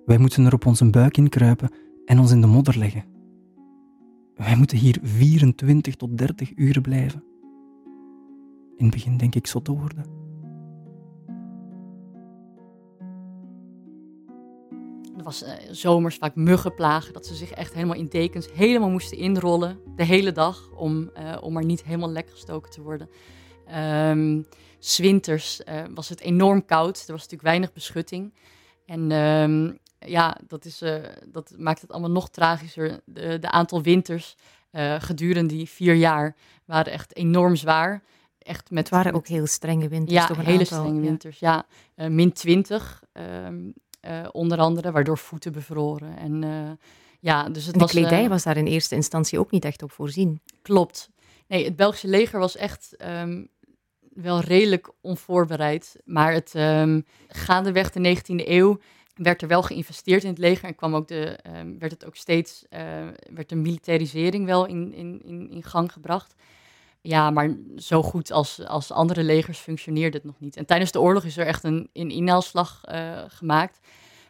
Wij 0.05 0.19
moeten 0.19 0.45
er 0.45 0.53
op 0.53 0.67
onze 0.67 0.91
buik 0.91 1.17
in 1.17 1.29
kruipen 1.29 1.71
en 2.05 2.19
ons 2.19 2.31
in 2.31 2.41
de 2.41 2.47
modder 2.47 2.79
leggen. 2.79 3.05
Wij 4.35 4.57
moeten 4.57 4.79
hier 4.79 4.99
24 5.03 5.97
tot 5.97 6.19
30 6.19 6.53
uur 6.57 6.81
blijven. 6.81 7.25
in 8.77 8.85
het 8.85 8.95
begin 8.95 9.17
denk 9.17 9.35
ik 9.35 9.47
zot 9.47 9.65
te 9.65 9.73
worden. 9.73 10.05
Er 15.21 15.27
was 15.27 15.43
uh, 15.43 15.53
zomers 15.71 16.17
vaak 16.17 16.35
muggenplagen, 16.35 17.13
dat 17.13 17.27
ze 17.27 17.35
zich 17.35 17.51
echt 17.51 17.75
helemaal 17.75 17.97
in 17.97 18.09
dekens 18.09 18.49
helemaal 18.53 18.91
moesten 18.91 19.19
inrollen. 19.19 19.81
De 19.97 20.05
hele 20.05 20.33
dag, 20.33 20.71
om, 20.71 21.11
uh, 21.19 21.37
om 21.41 21.53
maar 21.53 21.65
niet 21.65 21.85
helemaal 21.85 22.11
lek 22.11 22.31
gestoken 22.31 22.71
te 22.71 22.83
worden. 22.83 23.09
Um, 24.09 24.47
Swinters 24.79 25.61
uh, 25.69 25.83
was 25.95 26.09
het 26.09 26.21
enorm 26.21 26.65
koud. 26.65 26.97
Er 26.97 27.13
was 27.13 27.21
natuurlijk 27.21 27.43
weinig 27.43 27.73
beschutting. 27.73 28.35
En 28.87 29.11
um, 29.11 29.79
ja, 29.99 30.37
dat, 30.47 30.65
is, 30.65 30.83
dat 31.27 31.55
maakt 31.59 31.81
het 31.81 31.91
allemaal 31.91 32.11
nog 32.11 32.31
tragischer. 32.31 33.01
De, 33.05 33.39
de 33.39 33.51
aantal 33.51 33.83
winters 33.83 34.37
gedurende 34.99 35.55
die 35.55 35.69
vier 35.69 35.95
jaar 35.95 36.37
waren 36.65 36.93
echt 36.93 37.17
enorm 37.17 37.57
zwaar. 37.57 38.03
Echt 38.39 38.71
met, 38.71 38.79
het 38.79 38.89
waren 38.89 39.13
ook 39.13 39.27
heel 39.27 39.47
strenge 39.47 39.89
winters. 39.89 40.19
Ja, 40.19 40.27
toch 40.27 40.39
een 40.39 40.45
hele 40.45 40.59
aantal, 40.59 40.79
strenge 40.79 41.01
winters. 41.01 41.39
Ja, 41.39 41.67
ja. 41.97 42.09
min 42.09 42.33
20. 42.33 43.03
Um, 43.13 43.75
uh, 44.03 44.29
onder 44.33 44.59
andere, 44.59 44.91
waardoor 44.91 45.19
voeten 45.19 45.53
bevroren. 45.53 46.17
En, 46.17 46.43
uh, 46.43 46.71
ja, 47.21 47.49
dus 47.49 47.65
het 47.65 47.73
en 47.73 47.79
de 47.79 47.85
was, 47.85 47.91
kledij 47.91 48.23
uh, 48.23 48.29
was 48.29 48.43
daar 48.43 48.57
in 48.57 48.67
eerste 48.67 48.95
instantie 48.95 49.39
ook 49.39 49.51
niet 49.51 49.65
echt 49.65 49.83
op 49.83 49.93
voorzien. 49.93 50.41
Klopt. 50.63 51.11
Nee, 51.47 51.65
het 51.65 51.77
Belgische 51.77 52.09
leger 52.09 52.39
was 52.39 52.57
echt 52.57 52.97
um, 53.05 53.49
wel 54.15 54.41
redelijk 54.41 54.93
onvoorbereid. 55.01 55.97
Maar 56.05 56.33
het 56.33 56.53
um, 56.57 57.05
gaandeweg 57.29 57.91
de 57.91 58.17
19e 58.17 58.49
eeuw 58.49 58.79
werd 59.15 59.43
er 59.43 59.49
wel 59.49 59.63
geïnvesteerd 59.63 60.23
in 60.23 60.31
het 60.31 60.39
leger 60.39 60.69
en 60.69 60.75
kwam 60.75 60.95
ook 60.95 61.09
de, 61.09 61.39
um, 61.57 61.79
werd 61.79 61.93
het 61.93 62.07
ook 62.07 62.17
steeds, 62.17 62.65
werd 63.33 63.49
de 63.49 63.57
militarisering 63.57 64.47
wel 64.47 64.67
in, 64.67 64.93
in, 64.93 65.21
in, 65.25 65.51
in 65.51 65.63
gang 65.63 65.93
gebracht. 65.93 66.35
Ja, 67.03 67.31
maar 67.31 67.57
zo 67.77 68.03
goed 68.03 68.31
als, 68.31 68.65
als 68.65 68.93
andere 68.93 69.23
legers 69.23 69.59
functioneerde 69.59 70.17
het 70.17 70.27
nog 70.27 70.41
niet. 70.41 70.57
En 70.57 70.67
tijdens 70.67 70.93
de 70.93 71.01
oorlog 71.01 71.25
is 71.25 71.37
er 71.37 71.47
echt 71.47 71.65
een, 71.65 71.89
een 71.93 72.11
inhaalslag 72.11 72.83
uh, 72.89 73.23
gemaakt. 73.29 73.79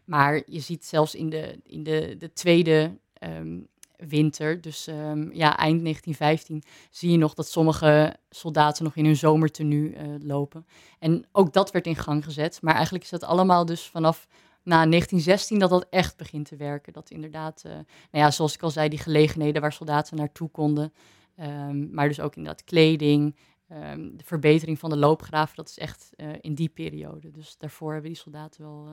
Maar 0.05 0.43
je 0.47 0.61
ziet 0.61 0.85
zelfs 0.85 1.15
in 1.15 1.31
de, 1.31 1.61
in 1.65 1.83
de, 1.83 2.17
de 2.19 2.33
tweede 2.33 2.99
um, 3.21 3.69
winter, 3.97 4.61
dus 4.61 4.87
um, 4.87 5.33
ja, 5.33 5.57
eind 5.57 5.83
1915, 5.83 6.63
zie 6.91 7.11
je 7.11 7.17
nog 7.17 7.35
dat 7.35 7.49
sommige 7.49 8.17
soldaten 8.31 8.85
nog 8.85 8.97
in 8.97 9.05
hun 9.05 9.17
zomertenu 9.17 9.95
uh, 9.95 10.03
lopen. 10.23 10.67
En 10.99 11.25
ook 11.33 11.53
dat 11.53 11.71
werd 11.71 11.87
in 11.87 11.97
gang 11.97 12.25
gezet. 12.25 12.59
Maar 12.63 12.75
eigenlijk 12.75 13.05
is 13.05 13.11
dat 13.11 13.25
allemaal 13.25 13.65
dus 13.65 13.89
vanaf 13.89 14.27
na 14.63 14.87
1916 14.87 15.59
dat 15.59 15.71
dat 15.71 15.87
echt 15.91 16.17
begint 16.17 16.49
te 16.49 16.57
werken. 16.57 16.93
Dat 16.93 17.11
inderdaad, 17.11 17.63
uh, 17.67 17.73
nou 17.73 17.85
ja, 18.11 18.31
zoals 18.31 18.55
ik 18.55 18.63
al 18.63 18.71
zei, 18.71 18.89
die 18.89 18.99
gelegenheden 18.99 19.63
waar 19.63 19.73
soldaten 19.73 20.17
naartoe 20.17 20.49
konden. 20.49 20.93
Um, 21.37 21.89
maar 21.93 22.09
dus 22.09 22.21
ook 22.21 22.37
inderdaad 22.37 22.65
kleding, 22.65 23.37
um, 23.73 24.17
de 24.17 24.25
verbetering 24.25 24.79
van 24.79 24.91
de 24.91 24.97
loopgraven, 24.97 25.57
dat 25.57 25.69
is 25.69 25.79
echt 25.79 26.11
uh, 26.17 26.29
in 26.41 26.55
die 26.55 26.69
periode. 26.69 27.31
Dus 27.31 27.57
daarvoor 27.59 27.93
hebben 27.93 28.11
die 28.11 28.21
soldaten 28.21 28.63
wel 28.63 28.87
uh, 28.89 28.93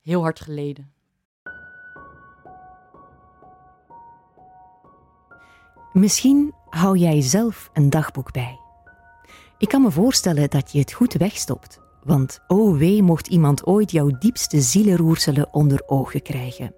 heel 0.00 0.22
hard 0.22 0.40
geleden. 0.40 0.92
Misschien 5.92 6.54
hou 6.68 6.96
jij 6.98 7.20
zelf 7.20 7.70
een 7.72 7.90
dagboek 7.90 8.32
bij. 8.32 8.58
Ik 9.58 9.68
kan 9.68 9.82
me 9.82 9.90
voorstellen 9.90 10.50
dat 10.50 10.72
je 10.72 10.78
het 10.78 10.92
goed 10.92 11.12
wegstopt, 11.12 11.80
want 12.04 12.40
oh 12.46 12.78
wee 12.78 13.02
mocht 13.02 13.26
iemand 13.26 13.66
ooit 13.66 13.90
jouw 13.90 14.08
diepste 14.18 14.60
zielenroerselen 14.60 15.54
onder 15.54 15.82
ogen 15.86 16.22
krijgen. 16.22 16.74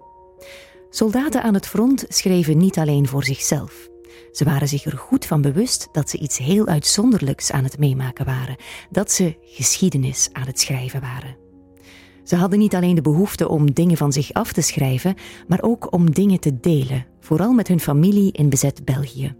Soldaten 0.89 1.43
aan 1.43 1.53
het 1.53 1.67
front 1.67 2.05
schreven 2.07 2.57
niet 2.57 2.77
alleen 2.77 3.07
voor 3.07 3.23
zichzelf. 3.23 3.93
Ze 4.31 4.43
waren 4.43 4.67
zich 4.67 4.85
er 4.85 4.97
goed 4.97 5.25
van 5.25 5.41
bewust 5.41 5.89
dat 5.91 6.09
ze 6.09 6.17
iets 6.17 6.37
heel 6.37 6.67
uitzonderlijks 6.67 7.51
aan 7.51 7.63
het 7.63 7.79
meemaken 7.79 8.25
waren, 8.25 8.55
dat 8.89 9.11
ze 9.11 9.37
geschiedenis 9.41 10.29
aan 10.31 10.45
het 10.45 10.59
schrijven 10.59 11.01
waren. 11.01 11.37
Ze 12.23 12.35
hadden 12.35 12.59
niet 12.59 12.75
alleen 12.75 12.95
de 12.95 13.01
behoefte 13.01 13.49
om 13.49 13.73
dingen 13.73 13.97
van 13.97 14.13
zich 14.13 14.33
af 14.33 14.53
te 14.53 14.61
schrijven, 14.61 15.15
maar 15.47 15.61
ook 15.61 15.93
om 15.93 16.11
dingen 16.11 16.39
te 16.39 16.59
delen, 16.59 17.05
vooral 17.19 17.53
met 17.53 17.67
hun 17.67 17.79
familie 17.79 18.31
in 18.31 18.49
bezet 18.49 18.85
België. 18.85 19.35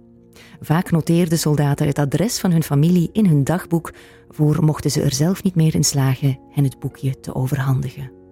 Vaak 0.61 0.91
noteerden 0.91 1.39
soldaten 1.39 1.87
het 1.87 1.99
adres 1.99 2.39
van 2.39 2.51
hun 2.51 2.63
familie 2.63 3.09
in 3.11 3.25
hun 3.25 3.43
dagboek, 3.43 3.93
voor 4.29 4.63
mochten 4.63 4.91
ze 4.91 5.01
er 5.01 5.13
zelf 5.13 5.43
niet 5.43 5.55
meer 5.55 5.75
in 5.75 5.83
slagen 5.83 6.39
hen 6.49 6.63
het 6.63 6.79
boekje 6.79 7.19
te 7.19 7.35
overhandigen. 7.35 8.24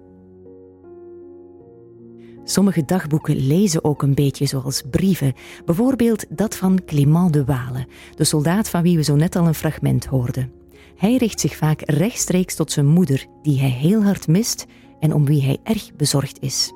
Sommige 2.43 2.85
dagboeken 2.85 3.35
lezen 3.35 3.83
ook 3.83 4.01
een 4.01 4.13
beetje 4.13 4.45
zoals 4.45 4.83
brieven, 4.89 5.33
bijvoorbeeld 5.65 6.25
dat 6.29 6.55
van 6.55 6.83
Clément 6.85 7.33
de 7.33 7.45
Wale, 7.45 7.88
de 8.15 8.23
soldaat 8.23 8.69
van 8.69 8.81
wie 8.81 8.97
we 8.97 9.03
zo 9.03 9.15
net 9.15 9.35
al 9.35 9.47
een 9.47 9.53
fragment 9.53 10.05
hoorden. 10.05 10.51
Hij 10.95 11.15
richt 11.17 11.39
zich 11.39 11.55
vaak 11.55 11.81
rechtstreeks 11.81 12.55
tot 12.55 12.71
zijn 12.71 12.85
moeder, 12.85 13.25
die 13.41 13.59
hij 13.59 13.69
heel 13.69 14.03
hard 14.03 14.27
mist 14.27 14.65
en 15.00 15.13
om 15.13 15.25
wie 15.25 15.43
hij 15.43 15.59
erg 15.63 15.95
bezorgd 15.95 16.41
is. 16.41 16.73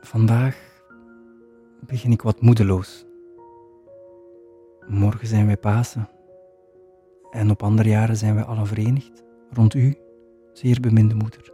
Vandaag 0.00 0.82
begin 1.86 2.12
ik 2.12 2.22
wat 2.22 2.40
moedeloos. 2.40 3.04
Morgen 4.86 5.26
zijn 5.26 5.46
wij 5.46 5.56
Pasen. 5.56 6.08
En 7.30 7.50
op 7.50 7.62
andere 7.62 7.88
jaren 7.88 8.16
zijn 8.16 8.34
wij 8.34 8.44
allen 8.44 8.66
verenigd 8.66 9.24
rond 9.50 9.74
u, 9.74 9.96
zeer 10.52 10.80
beminde 10.80 11.14
moeder. 11.14 11.53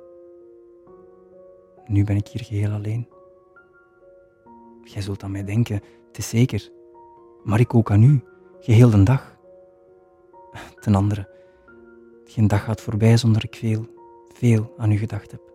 Nu 1.91 2.05
ben 2.05 2.17
ik 2.17 2.29
hier 2.29 2.45
geheel 2.45 2.71
alleen. 2.71 3.09
Jij 4.83 5.03
zult 5.03 5.23
aan 5.23 5.31
mij 5.31 5.45
denken, 5.45 5.81
het 6.07 6.19
is 6.19 6.29
zeker. 6.29 6.71
Maar 7.45 7.61
ik 7.61 7.75
ook 7.75 7.91
aan 7.91 8.03
u, 8.03 8.25
geheel 8.61 8.91
de 8.91 9.03
dag. 9.03 9.37
Ten 10.81 10.95
andere, 10.95 11.29
geen 12.25 12.49
dag 12.49 12.65
gaat 12.65 12.81
voorbij 12.81 13.17
zonder 13.17 13.45
ik 13.45 13.55
veel, 13.55 13.87
veel 14.33 14.75
aan 14.77 14.93
u 14.93 14.97
gedacht 14.97 15.31
heb. 15.31 15.53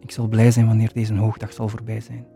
Ik 0.00 0.10
zal 0.10 0.28
blij 0.28 0.50
zijn 0.50 0.66
wanneer 0.66 0.92
deze 0.92 1.14
hoogdag 1.14 1.52
zal 1.52 1.68
voorbij 1.68 2.00
zijn. 2.00 2.26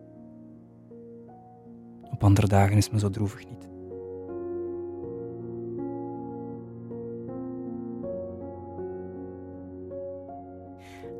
Op 2.11 2.25
andere 2.25 2.47
dagen 2.47 2.77
is 2.77 2.91
me 2.91 2.99
zo 2.99 3.11
droevig 3.11 3.49
niet. 3.49 3.70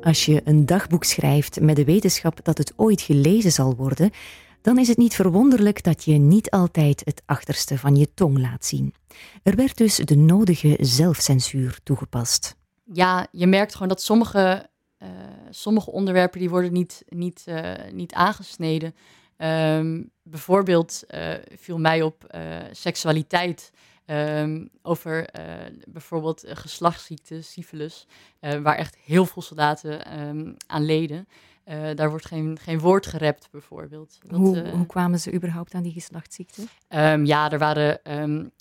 Als 0.01 0.25
je 0.25 0.41
een 0.43 0.65
dagboek 0.65 1.03
schrijft 1.03 1.59
met 1.59 1.75
de 1.75 1.85
wetenschap 1.85 2.39
dat 2.43 2.57
het 2.57 2.73
ooit 2.75 3.01
gelezen 3.01 3.51
zal 3.51 3.75
worden, 3.75 4.11
dan 4.61 4.77
is 4.77 4.87
het 4.87 4.97
niet 4.97 5.15
verwonderlijk 5.15 5.83
dat 5.83 6.03
je 6.03 6.13
niet 6.13 6.49
altijd 6.49 7.01
het 7.05 7.21
achterste 7.25 7.77
van 7.77 7.95
je 7.95 8.13
tong 8.13 8.39
laat 8.39 8.65
zien. 8.65 8.93
Er 9.43 9.55
werd 9.55 9.77
dus 9.77 9.95
de 9.95 10.15
nodige 10.15 10.77
zelfcensuur 10.79 11.79
toegepast. 11.83 12.55
Ja, 12.93 13.27
je 13.31 13.47
merkt 13.47 13.73
gewoon 13.73 13.87
dat 13.87 14.01
sommige, 14.01 14.69
uh, 14.99 15.07
sommige 15.49 15.91
onderwerpen 15.91 16.39
die 16.39 16.49
worden 16.49 16.73
niet, 16.73 17.03
niet, 17.07 17.43
uh, 17.45 17.73
niet 17.91 18.13
aangesneden. 18.13 18.95
Um, 19.37 20.11
bijvoorbeeld 20.23 21.03
uh, 21.07 21.33
viel 21.55 21.77
mij 21.77 22.01
op 22.01 22.35
seksualiteit. 22.71 23.71
Um, 24.11 24.69
over 24.81 25.39
uh, 25.39 25.43
bijvoorbeeld 25.87 26.45
uh, 26.45 26.51
geslachtsziekte, 26.55 27.41
syphilis, 27.41 28.07
uh, 28.41 28.53
waar 28.53 28.75
echt 28.75 28.95
heel 28.95 29.25
veel 29.25 29.41
soldaten 29.41 30.19
um, 30.27 30.55
aan 30.67 30.85
leden. 30.85 31.27
daar 31.95 32.09
wordt 32.09 32.25
geen, 32.25 32.59
geen 32.59 32.79
woord 32.79 33.05
gerept, 33.05 33.47
bijvoorbeeld. 33.51 34.17
Dat, 34.27 34.39
hoe, 34.39 34.69
hoe, 34.69 34.85
kwamen 34.85 35.19
ze 35.19 35.33
überhaupt 35.33 35.73
aan 35.73 35.83
die 35.83 35.91
geslachtsziekte? 35.91 36.61
Um, 36.89 37.25
ja, 37.25 37.51
er 37.51 37.59
waren 37.59 38.51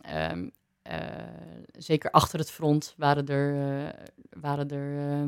zeker 1.78 2.10
achter 2.10 2.38
het 2.38 2.50
front 2.50 2.94
waren 2.96 3.26
er, 3.26 3.92
waren 4.30 4.68
er 4.68 5.26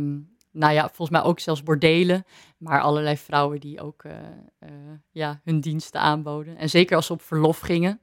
nou 0.51 0.73
ja, 0.73 0.87
volgens 0.87 1.11
mij 1.11 1.23
ook 1.23 1.41
zelfs 1.41 1.63
bordelen, 1.63 2.25
maar 2.59 2.81
allerlei 2.81 3.17
vrouwen 3.17 3.61
die 3.61 3.81
ook 3.81 4.05
ja, 5.11 5.41
hun 5.45 5.61
diensten 5.61 6.01
aanboden. 6.01 6.57
En 6.57 6.71
zeker 6.71 6.97
als 6.97 7.07
ze 7.07 7.13
op 7.13 7.23
verlof 7.23 7.59
gingen. 7.59 8.01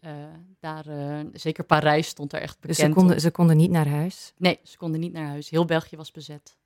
Uh, 0.00 0.12
daar, 0.60 0.88
uh, 0.88 1.20
zeker 1.32 1.64
Parijs 1.64 2.06
stond 2.06 2.32
er 2.32 2.40
echt 2.40 2.60
bekend 2.60 2.78
Dus 2.78 2.86
ze 2.86 2.92
konden, 2.92 3.20
ze 3.20 3.30
konden 3.30 3.56
niet 3.56 3.70
naar 3.70 3.88
huis? 3.88 4.32
Nee, 4.36 4.60
ze 4.62 4.76
konden 4.76 5.00
niet 5.00 5.12
naar 5.12 5.26
huis. 5.26 5.50
Heel 5.50 5.64
België 5.64 5.96
was 5.96 6.10
bezet. 6.10 6.56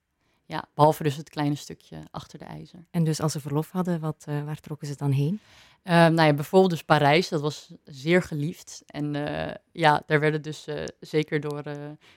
Ja, 0.47 0.65
behalve 0.75 1.03
dus 1.03 1.17
het 1.17 1.31
kleine 1.31 1.55
stukje 1.55 1.97
achter 2.11 2.39
de 2.39 2.45
ijzer. 2.45 2.85
En 2.91 3.05
dus 3.05 3.21
als 3.21 3.33
ze 3.33 3.41
verlof 3.41 3.71
hadden, 3.71 4.01
wat, 4.01 4.25
uh, 4.29 4.45
waar 4.45 4.61
trokken 4.61 4.87
ze 4.87 4.97
dan 4.97 5.11
heen? 5.11 5.41
Uh, 5.85 5.93
nou 5.93 6.23
ja, 6.23 6.33
bijvoorbeeld 6.33 6.71
dus 6.71 6.83
Parijs, 6.83 7.29
dat 7.29 7.41
was 7.41 7.73
zeer 7.85 8.23
geliefd. 8.23 8.83
En 8.87 9.15
uh, 9.15 9.51
ja, 9.73 10.03
daar 10.07 10.21
werden 10.21 10.43
dus 10.43 10.69
uh, 10.69 10.85
zeker 11.01 11.41
door, 11.41 11.63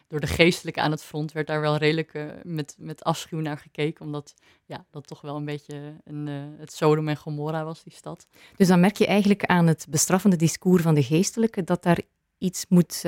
door 0.07 0.19
de 0.19 0.27
geestelijke 0.27 0.81
aan 0.81 0.91
het 0.91 1.03
front, 1.03 1.31
werd 1.31 1.47
daar 1.47 1.61
wel 1.61 1.77
redelijk 1.77 2.41
met, 2.43 2.75
met 2.77 3.03
afschuw 3.03 3.39
naar 3.39 3.57
gekeken. 3.57 4.05
Omdat 4.05 4.33
ja, 4.65 4.85
dat 4.91 5.07
toch 5.07 5.21
wel 5.21 5.35
een 5.35 5.45
beetje 5.45 5.95
een, 6.03 6.27
het 6.57 6.73
Sodom 6.73 7.07
en 7.07 7.17
Gomorra 7.17 7.63
was, 7.63 7.83
die 7.83 7.93
stad. 7.93 8.27
Dus 8.55 8.67
dan 8.67 8.79
merk 8.79 8.97
je 8.97 9.07
eigenlijk 9.07 9.45
aan 9.45 9.67
het 9.67 9.85
bestraffende 9.89 10.35
discours 10.35 10.83
van 10.83 10.95
de 10.95 11.03
geestelijke 11.03 11.63
dat 11.63 11.83
daar 11.83 12.01
iets 12.37 12.65
moet 12.69 13.03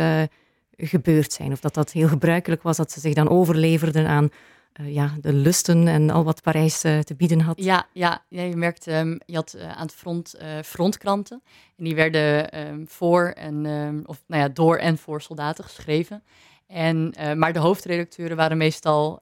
gebeurd 0.77 1.33
zijn. 1.33 1.51
Of 1.51 1.59
dat 1.59 1.73
dat 1.73 1.91
heel 1.91 2.07
gebruikelijk 2.07 2.61
was, 2.61 2.77
dat 2.77 2.91
ze 2.91 2.99
zich 2.99 3.13
dan 3.13 3.29
overleverden 3.29 4.07
aan 4.07 4.29
eh, 4.73 4.93
ja, 4.93 5.15
de 5.21 5.33
lusten 5.33 5.87
en 5.87 6.09
al 6.09 6.23
wat 6.23 6.41
Parijs 6.41 6.85
uh, 6.85 6.99
te 6.99 7.15
bieden 7.15 7.41
had. 7.41 7.63
Ja, 7.63 7.87
ja, 7.93 8.21
je 8.27 8.55
merkt, 8.55 8.87
um, 8.87 9.19
je 9.25 9.35
had 9.35 9.55
uh, 9.57 9.71
aan 9.71 9.85
het 9.85 9.93
front 9.93 10.35
frontkranten. 10.63 11.41
En 11.77 11.83
die 11.83 11.95
werden 11.95 12.59
um, 12.67 12.87
voor 12.87 13.25
en, 13.27 13.65
um, 13.65 14.01
of 14.05 14.23
nou 14.27 14.41
ja, 14.41 14.49
door 14.49 14.77
en 14.77 14.97
voor 14.97 15.21
soldaten 15.21 15.63
geschreven. 15.63 16.23
En, 16.67 17.13
maar 17.35 17.53
de 17.53 17.59
hoofdredacteuren 17.59 18.37
waren 18.37 18.57
meestal 18.57 19.21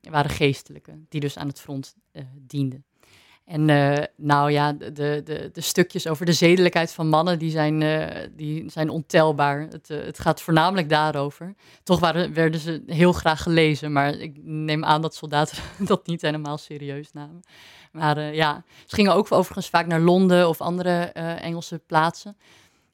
waren 0.00 0.30
geestelijken, 0.30 1.06
die 1.08 1.20
dus 1.20 1.38
aan 1.38 1.48
het 1.48 1.60
front 1.60 1.94
dienden. 2.46 2.84
En 3.48 3.68
uh, 3.68 3.96
nou 4.16 4.50
ja, 4.50 4.72
de, 4.72 4.92
de, 4.92 5.50
de 5.52 5.60
stukjes 5.60 6.06
over 6.06 6.26
de 6.26 6.32
zedelijkheid 6.32 6.92
van 6.92 7.08
mannen, 7.08 7.38
die 7.38 7.50
zijn, 7.50 7.80
uh, 7.80 8.06
die 8.36 8.70
zijn 8.70 8.90
ontelbaar. 8.90 9.60
Het, 9.60 9.90
uh, 9.90 10.04
het 10.04 10.18
gaat 10.18 10.42
voornamelijk 10.42 10.88
daarover. 10.88 11.54
Toch 11.82 12.00
waren, 12.00 12.34
werden 12.34 12.60
ze 12.60 12.82
heel 12.86 13.12
graag 13.12 13.42
gelezen, 13.42 13.92
maar 13.92 14.14
ik 14.14 14.36
neem 14.42 14.84
aan 14.84 15.02
dat 15.02 15.14
soldaten 15.14 15.58
dat 15.86 16.06
niet 16.06 16.22
helemaal 16.22 16.58
serieus 16.58 17.12
namen. 17.12 17.40
Maar 17.92 18.34
ja, 18.34 18.64
ze 18.86 18.94
gingen 18.94 19.14
ook 19.14 19.32
overigens 19.32 19.68
vaak 19.68 19.86
naar 19.86 20.00
Londen 20.00 20.48
of 20.48 20.60
andere 20.60 21.00
Engelse 21.40 21.78
plaatsen. 21.78 22.36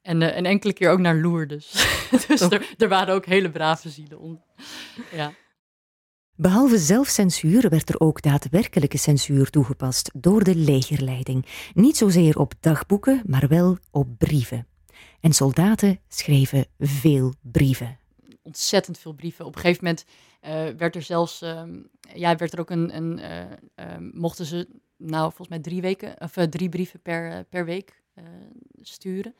En 0.02 0.37
een 0.37 0.46
enkele 0.46 0.73
keer 0.73 0.90
ook 0.90 0.99
naar 0.99 1.16
Lourdes. 1.16 1.73
dus 2.28 2.40
er, 2.40 2.75
er, 2.78 2.88
waren 2.88 3.14
ook 3.14 3.26
hele 3.26 3.50
brave 3.50 3.90
zielen 3.90 4.18
onder. 4.18 4.42
Ja. 5.12 5.32
Behalve 6.36 6.78
zelfcensuur 6.78 7.68
werd 7.68 7.88
er 7.88 8.00
ook 8.00 8.22
daadwerkelijke 8.22 8.98
censuur 8.98 9.50
toegepast 9.50 10.10
door 10.14 10.44
de 10.44 10.54
legerleiding. 10.54 11.46
Niet 11.74 11.96
zozeer 11.96 12.38
op 12.38 12.52
dagboeken, 12.60 13.22
maar 13.26 13.48
wel 13.48 13.78
op 13.90 14.18
brieven. 14.18 14.66
En 15.20 15.32
soldaten 15.32 16.00
schreven 16.08 16.66
veel 16.78 17.34
brieven. 17.40 17.98
Ontzettend 18.42 18.98
veel 18.98 19.12
brieven. 19.12 19.44
Op 19.44 19.54
een 19.54 19.60
gegeven 19.60 19.84
moment 19.84 20.04
uh, 20.42 20.78
werd 20.78 20.94
er 20.94 21.02
zelfs, 21.02 21.42
uh, 21.42 21.62
ja, 22.14 22.36
werd 22.36 22.52
er 22.52 22.60
ook 22.60 22.70
een, 22.70 22.96
een 22.96 23.18
uh, 23.76 23.96
mochten 24.12 24.44
ze, 24.44 24.68
nou 24.96 25.22
volgens 25.22 25.48
mij 25.48 25.58
drie 25.58 25.80
weken, 25.80 26.20
of 26.20 26.32
drie 26.50 26.68
brieven 26.68 27.00
per, 27.00 27.44
per 27.44 27.64
week 27.64 28.02
sturen. 28.80 29.34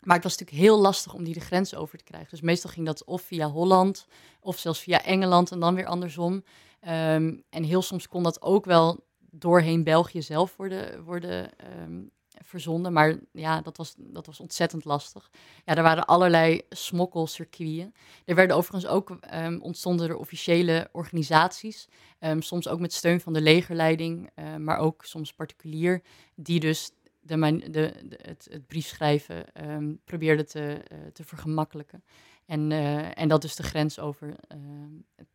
Maar 0.00 0.14
het 0.14 0.24
was 0.24 0.38
natuurlijk 0.38 0.66
heel 0.66 0.80
lastig 0.80 1.14
om 1.14 1.24
die 1.24 1.34
de 1.34 1.40
grens 1.40 1.74
over 1.74 1.98
te 1.98 2.04
krijgen. 2.04 2.30
Dus 2.30 2.40
meestal 2.40 2.70
ging 2.70 2.86
dat 2.86 3.04
of 3.04 3.22
via 3.22 3.48
Holland 3.48 4.06
of 4.40 4.58
zelfs 4.58 4.80
via 4.80 5.04
Engeland 5.04 5.50
en 5.50 5.60
dan 5.60 5.74
weer 5.74 5.86
andersom. 5.86 6.32
Um, 6.32 7.42
en 7.50 7.64
heel 7.64 7.82
soms 7.82 8.08
kon 8.08 8.22
dat 8.22 8.42
ook 8.42 8.64
wel 8.64 9.04
doorheen 9.30 9.84
België 9.84 10.22
zelf 10.22 10.56
worden, 10.56 11.04
worden 11.04 11.50
um, 11.82 12.10
verzonden. 12.44 12.92
Maar 12.92 13.18
ja, 13.32 13.60
dat 13.60 13.76
was, 13.76 13.94
dat 13.98 14.26
was 14.26 14.40
ontzettend 14.40 14.84
lastig. 14.84 15.30
Ja, 15.64 15.74
er 15.74 15.82
waren 15.82 16.06
allerlei 16.06 16.62
smokkelcircuiten. 16.68 17.94
Er 18.24 18.34
werden 18.34 18.56
overigens 18.56 18.92
ook 18.92 19.18
um, 19.34 19.60
ontstonden 19.60 20.08
er 20.08 20.16
officiële 20.16 20.88
organisaties. 20.92 21.88
soms 22.38 22.68
ook 22.68 22.80
met 22.80 22.92
steun 22.92 23.20
van 23.20 23.32
de 23.32 23.40
legerleiding, 23.40 24.30
maar 24.58 24.78
ook 24.78 25.04
soms 25.04 25.32
particulier. 25.32 26.02
Die 26.34 26.60
dus 26.60 26.90
de, 27.26 27.70
de, 27.70 28.18
het, 28.22 28.48
het 28.50 28.66
briefschrijven 28.66 29.44
um, 29.70 30.00
probeerde 30.04 30.44
te, 30.44 30.82
uh, 30.92 30.98
te 31.12 31.24
vergemakkelijken. 31.24 32.04
En, 32.46 32.70
uh, 32.70 33.18
en 33.18 33.28
dat 33.28 33.42
dus 33.42 33.56
de 33.56 33.62
grens 33.62 33.98
over 33.98 34.36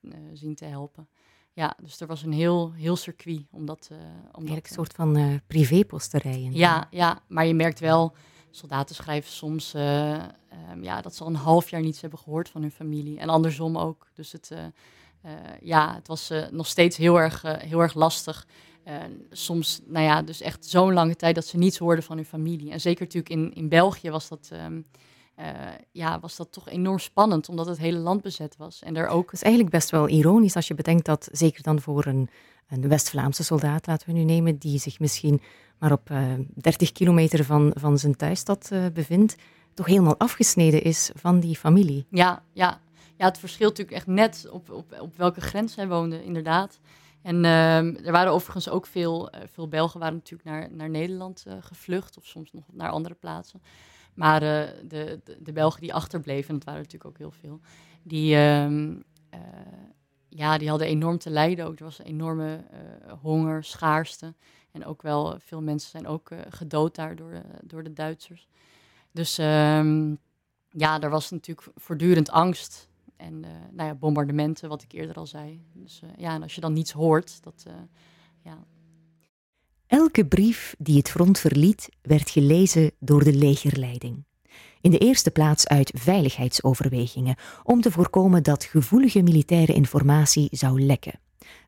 uh, 0.02 0.14
zien 0.34 0.56
te 0.56 0.66
helpen. 0.66 1.08
Ja, 1.54 1.78
dus 1.82 2.00
er 2.00 2.08
was 2.08 2.24
een 2.24 2.34
heel, 2.34 2.72
heel 2.74 2.96
circuit 2.96 3.46
om 3.52 3.66
dat... 3.66 3.90
om 3.92 3.98
Eigenlijk 4.34 4.68
een 4.68 4.74
soort 4.74 4.94
van 4.94 5.42
privéposterijen. 5.48 6.54
Ja, 6.54 6.88
ja, 6.90 7.22
maar 7.28 7.46
je 7.46 7.54
merkt 7.54 7.80
wel, 7.80 8.16
soldaten 8.50 8.96
schrijven 8.96 9.32
soms 9.32 9.74
um, 9.74 10.84
ja, 10.84 11.02
dat 11.02 11.16
ze 11.16 11.24
al 11.24 11.30
een 11.30 11.36
half 11.36 11.70
jaar 11.70 11.82
niets 11.82 12.02
hebben 12.02 12.20
gehoord 12.20 12.50
van 12.50 12.62
hun 12.62 12.72
familie. 12.72 13.20
En 13.20 13.30
andersom 13.30 13.78
ook. 13.78 14.08
Dus 14.14 14.32
het, 14.32 14.52
ja, 15.62 15.96
het 15.96 16.08
was 16.08 16.32
nog 16.52 16.68
steeds 16.68 16.98
heel 16.98 17.20
erg, 17.20 17.42
heel 17.42 17.80
erg 17.80 17.94
lastig 17.94 18.48
soms, 19.30 19.82
nou 19.86 20.06
ja, 20.06 20.22
dus 20.22 20.42
echt 20.42 20.66
zo'n 20.66 20.94
lange 20.94 21.16
tijd 21.16 21.36
dat 21.36 21.46
ze 21.46 21.58
niets 21.58 21.78
hoorden 21.78 22.04
van 22.04 22.16
hun 22.16 22.26
familie. 22.26 22.72
En 22.72 22.82
zeker 22.82 23.06
natuurlijk 23.06 23.34
in, 23.34 23.54
in 23.54 23.70
België 23.70 24.10
was 24.10 24.28
dat, 24.28 24.50
um, 24.54 24.86
uh, 25.40 25.46
ja, 25.92 26.20
was 26.20 26.36
dat 26.36 26.52
toch 26.52 26.70
enorm 26.70 27.00
spannend, 27.00 27.50
omdat 27.50 27.66
het 27.66 27.78
hele 27.78 27.98
land 27.98 28.22
bezet 28.22 28.58
was. 28.58 28.82
En 28.82 28.96
er 28.96 29.08
ook... 29.08 29.26
Het 29.26 29.34
is 29.34 29.42
eigenlijk 29.42 29.74
best 29.74 29.90
wel 29.90 30.08
ironisch 30.08 30.56
als 30.56 30.68
je 30.68 30.74
bedenkt 30.74 31.06
dat, 31.06 31.30
zeker 31.32 31.64
dan 31.64 31.82
voor 31.82 32.06
een, 32.06 32.30
een 32.68 32.88
West-Vlaamse 32.88 33.44
soldaat, 33.44 33.88
laten 33.88 34.08
we 34.08 34.14
nu 34.14 34.24
nemen, 34.24 34.58
die 34.58 34.80
zich 34.80 35.00
misschien 35.00 35.42
maar 35.82 35.92
op 35.92 36.10
uh, 36.10 36.34
30 36.56 36.92
kilometer 36.92 37.46
van, 37.46 37.72
van 37.76 37.98
zijn 37.98 38.16
thuisstad 38.16 38.70
uh, 38.74 38.86
bevindt, 38.94 39.36
toch 39.74 39.86
helemaal 39.86 40.18
afgesneden 40.18 40.84
is 40.84 41.12
van 41.16 41.40
die 41.40 41.56
familie. 41.56 42.06
Ja, 42.10 42.44
ja. 42.54 42.80
ja 43.18 43.26
het 43.26 43.38
verschilt 43.38 43.78
natuurlijk 43.78 43.98
echt 43.98 44.08
net 44.08 44.48
op, 44.52 44.70
op, 44.70 45.00
op 45.02 45.18
welke 45.18 45.42
grens 45.42 45.76
hij 45.76 45.88
woonde, 45.88 46.24
inderdaad. 46.24 46.80
En 47.22 47.44
uh, 47.44 48.06
er 48.06 48.12
waren 48.12 48.32
overigens 48.32 48.70
ook 48.70 48.86
veel, 48.86 49.36
uh, 49.36 49.42
veel 49.52 49.68
Belgen 49.68 50.00
waren 50.00 50.16
natuurlijk 50.16 50.50
naar, 50.50 50.68
naar 50.72 50.90
Nederland 50.90 51.44
uh, 51.48 51.54
gevlucht 51.60 52.18
of 52.18 52.26
soms 52.26 52.52
nog 52.52 52.64
naar 52.72 52.90
andere 52.90 53.16
plaatsen. 53.16 53.62
Maar 54.14 54.44
uh, 54.44 54.50
de, 54.88 55.20
de, 55.24 55.38
de, 55.40 55.52
Belgen 55.52 55.82
die 55.82 55.94
achterbleven, 55.94 56.50
en 56.50 56.56
dat 56.56 56.64
waren 56.64 56.82
natuurlijk 56.82 57.10
ook 57.10 57.18
heel 57.18 57.32
veel, 57.32 57.60
die, 58.04 58.36
ehm, 58.36 58.96
ja, 60.30 60.58
die 60.58 60.70
hadden 60.70 60.88
enorm 60.88 61.18
te 61.18 61.30
lijden 61.30 61.66
ook. 61.66 61.78
Er 61.78 61.84
was 61.84 62.00
een 62.00 62.06
enorme 62.06 62.64
honger, 63.22 63.64
schaarste. 63.64 64.34
En 64.72 64.86
ook 64.86 65.02
wel 65.02 65.38
veel 65.40 65.62
mensen 65.62 65.90
zijn 65.90 66.08
ook 66.08 66.30
gedood 66.50 66.96
daar 66.96 67.16
door, 67.16 67.42
door 67.64 67.84
de 67.84 67.94
Duitsers. 67.94 68.48
Dus 69.12 69.38
um, 69.38 70.18
ja, 70.70 71.00
er 71.00 71.10
was 71.10 71.32
natuurlijk 71.32 71.68
voortdurend 71.76 72.30
angst 72.30 72.90
en 73.22 73.34
uh, 73.34 73.50
nou 73.72 73.90
ja, 73.90 73.96
bombardementen, 73.96 74.70
wat 74.70 74.84
ik 74.84 74.92
eerder 74.92 75.16
al 75.16 75.28
zei. 75.28 75.62
Dus 75.74 76.02
uh, 76.04 76.10
ja, 76.18 76.34
en 76.34 76.42
als 76.42 76.56
je 76.56 76.62
dan 76.62 76.74
niets 76.74 76.92
hoort, 76.92 77.44
dat 77.44 77.66
uh, 77.68 77.74
ja. 78.44 78.64
Elke 79.88 80.26
brief 80.26 80.76
die 80.78 80.98
het 80.98 81.10
front 81.10 81.40
verliet, 81.40 81.90
werd 82.02 82.30
gelezen 82.30 82.92
door 83.00 83.24
de 83.24 83.34
legerleiding. 83.34 84.26
In 84.82 84.92
de 84.92 84.98
eerste 84.98 85.32
plaats 85.32 85.68
uit 85.68 85.92
veiligheidsoverwegingen, 85.96 87.36
om 87.64 87.82
te 87.82 87.92
voorkomen 87.92 88.44
dat 88.44 88.64
gevoelige 88.64 89.22
militaire 89.22 89.74
informatie 89.74 90.48
zou 90.52 90.82
lekken. 90.82 91.20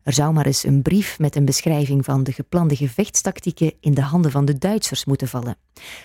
Er 0.03 0.13
zou 0.13 0.33
maar 0.33 0.45
eens 0.45 0.63
een 0.63 0.81
brief 0.81 1.19
met 1.19 1.35
een 1.35 1.45
beschrijving 1.45 2.05
van 2.05 2.23
de 2.23 2.31
geplande 2.31 2.75
gevechtstactieken 2.75 3.73
in 3.79 3.93
de 3.93 4.01
handen 4.01 4.31
van 4.31 4.45
de 4.45 4.57
Duitsers 4.57 5.05
moeten 5.05 5.27
vallen. 5.27 5.57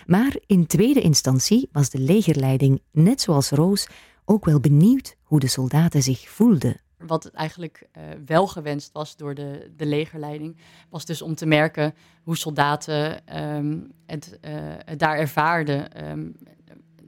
Maar 0.05 0.35
in 0.45 0.67
tweede 0.67 1.01
instantie 1.01 1.69
was 1.71 1.89
de 1.89 1.99
legerleiding, 1.99 2.81
net 2.91 3.21
zoals 3.21 3.49
Roos, 3.49 3.87
ook 4.25 4.45
wel 4.45 4.59
benieuwd 4.59 5.15
hoe 5.29 5.39
de 5.39 5.47
soldaten 5.47 6.03
zich 6.03 6.29
voelden. 6.29 6.81
Wat 6.97 7.25
eigenlijk 7.25 7.87
uh, 7.97 8.03
wel 8.25 8.47
gewenst 8.47 8.91
was 8.91 9.15
door 9.15 9.35
de, 9.35 9.71
de 9.77 9.85
legerleiding, 9.85 10.57
was 10.89 11.05
dus 11.05 11.21
om 11.21 11.35
te 11.35 11.45
merken 11.45 11.93
hoe 12.23 12.37
soldaten 12.37 13.21
um, 13.55 13.91
het, 14.05 14.39
uh, 14.41 14.51
het, 14.85 14.99
daar 14.99 15.17
ervaarden. 15.17 16.09
Um, 16.09 16.35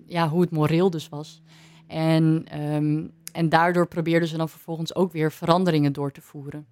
ja, 0.06 0.30
hoe 0.30 0.42
het 0.42 0.52
moreel 0.52 0.90
dus 0.90 1.10
was. 1.10 1.42
En, 1.88 2.46
um, 2.62 3.12
en 3.32 3.50
daardoor 3.50 3.88
probeerden 3.88 4.28
ze 4.28 4.38
dan 4.38 4.50
vervolgens 4.50 4.96
ook 4.96 5.12
weer 5.12 5.32
veranderingen 5.32 5.94
door 5.94 6.12
te 6.12 6.22
voeren. 6.22 6.66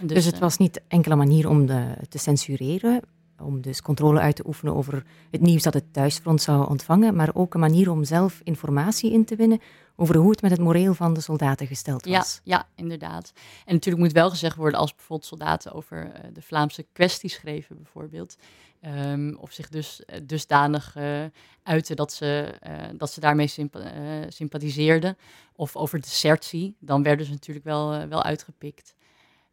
Dus, 0.00 0.14
dus 0.14 0.24
het 0.24 0.34
uh, 0.34 0.40
was 0.40 0.56
niet 0.56 0.82
enkele 0.88 1.16
manier 1.16 1.48
om 1.48 1.66
de, 1.66 1.96
te 2.08 2.18
censureren, 2.18 3.00
om 3.38 3.60
dus 3.60 3.82
controle 3.82 4.20
uit 4.20 4.36
te 4.36 4.46
oefenen 4.46 4.74
over 4.74 5.04
het 5.30 5.40
nieuws 5.40 5.62
dat 5.62 5.74
het 5.74 5.92
thuisfront 5.92 6.42
zou 6.42 6.68
ontvangen, 6.68 7.16
maar 7.16 7.30
ook 7.34 7.54
een 7.54 7.60
manier 7.60 7.90
om 7.90 8.04
zelf 8.04 8.40
informatie 8.44 9.12
in 9.12 9.24
te 9.24 9.36
winnen 9.36 9.60
over 9.96 10.16
hoe 10.16 10.30
het 10.30 10.42
met 10.42 10.50
het 10.50 10.60
moreel 10.60 10.94
van 10.94 11.14
de 11.14 11.20
soldaten 11.20 11.66
gesteld 11.66 12.06
was. 12.06 12.40
Ja, 12.44 12.56
ja 12.56 12.68
inderdaad. 12.74 13.32
En 13.64 13.74
natuurlijk 13.74 14.04
moet 14.04 14.12
wel 14.12 14.30
gezegd 14.30 14.56
worden 14.56 14.80
als 14.80 14.94
bijvoorbeeld 14.94 15.28
soldaten 15.28 15.72
over 15.72 16.06
uh, 16.06 16.12
de 16.32 16.42
Vlaamse 16.42 16.86
kwestie 16.92 17.30
schreven 17.30 17.76
bijvoorbeeld, 17.76 18.36
um, 18.82 19.36
of 19.40 19.52
zich 19.52 19.68
dus 19.68 20.02
uh, 20.06 20.16
dusdanig 20.22 20.96
uh, 20.96 21.24
uiten 21.62 21.96
dat 21.96 22.12
ze, 22.12 22.54
dat 22.96 23.12
ze 23.12 23.20
daarmee 23.20 23.46
sympa 23.46 23.80
sympathiseerden, 24.28 25.16
of 25.56 25.76
over 25.76 26.00
desertie, 26.00 26.76
dan 26.80 27.02
werden 27.02 27.26
ze 27.26 27.32
natuurlijk 27.32 27.66
wel, 27.66 28.08
wel 28.08 28.22
uitgepikt. 28.22 28.94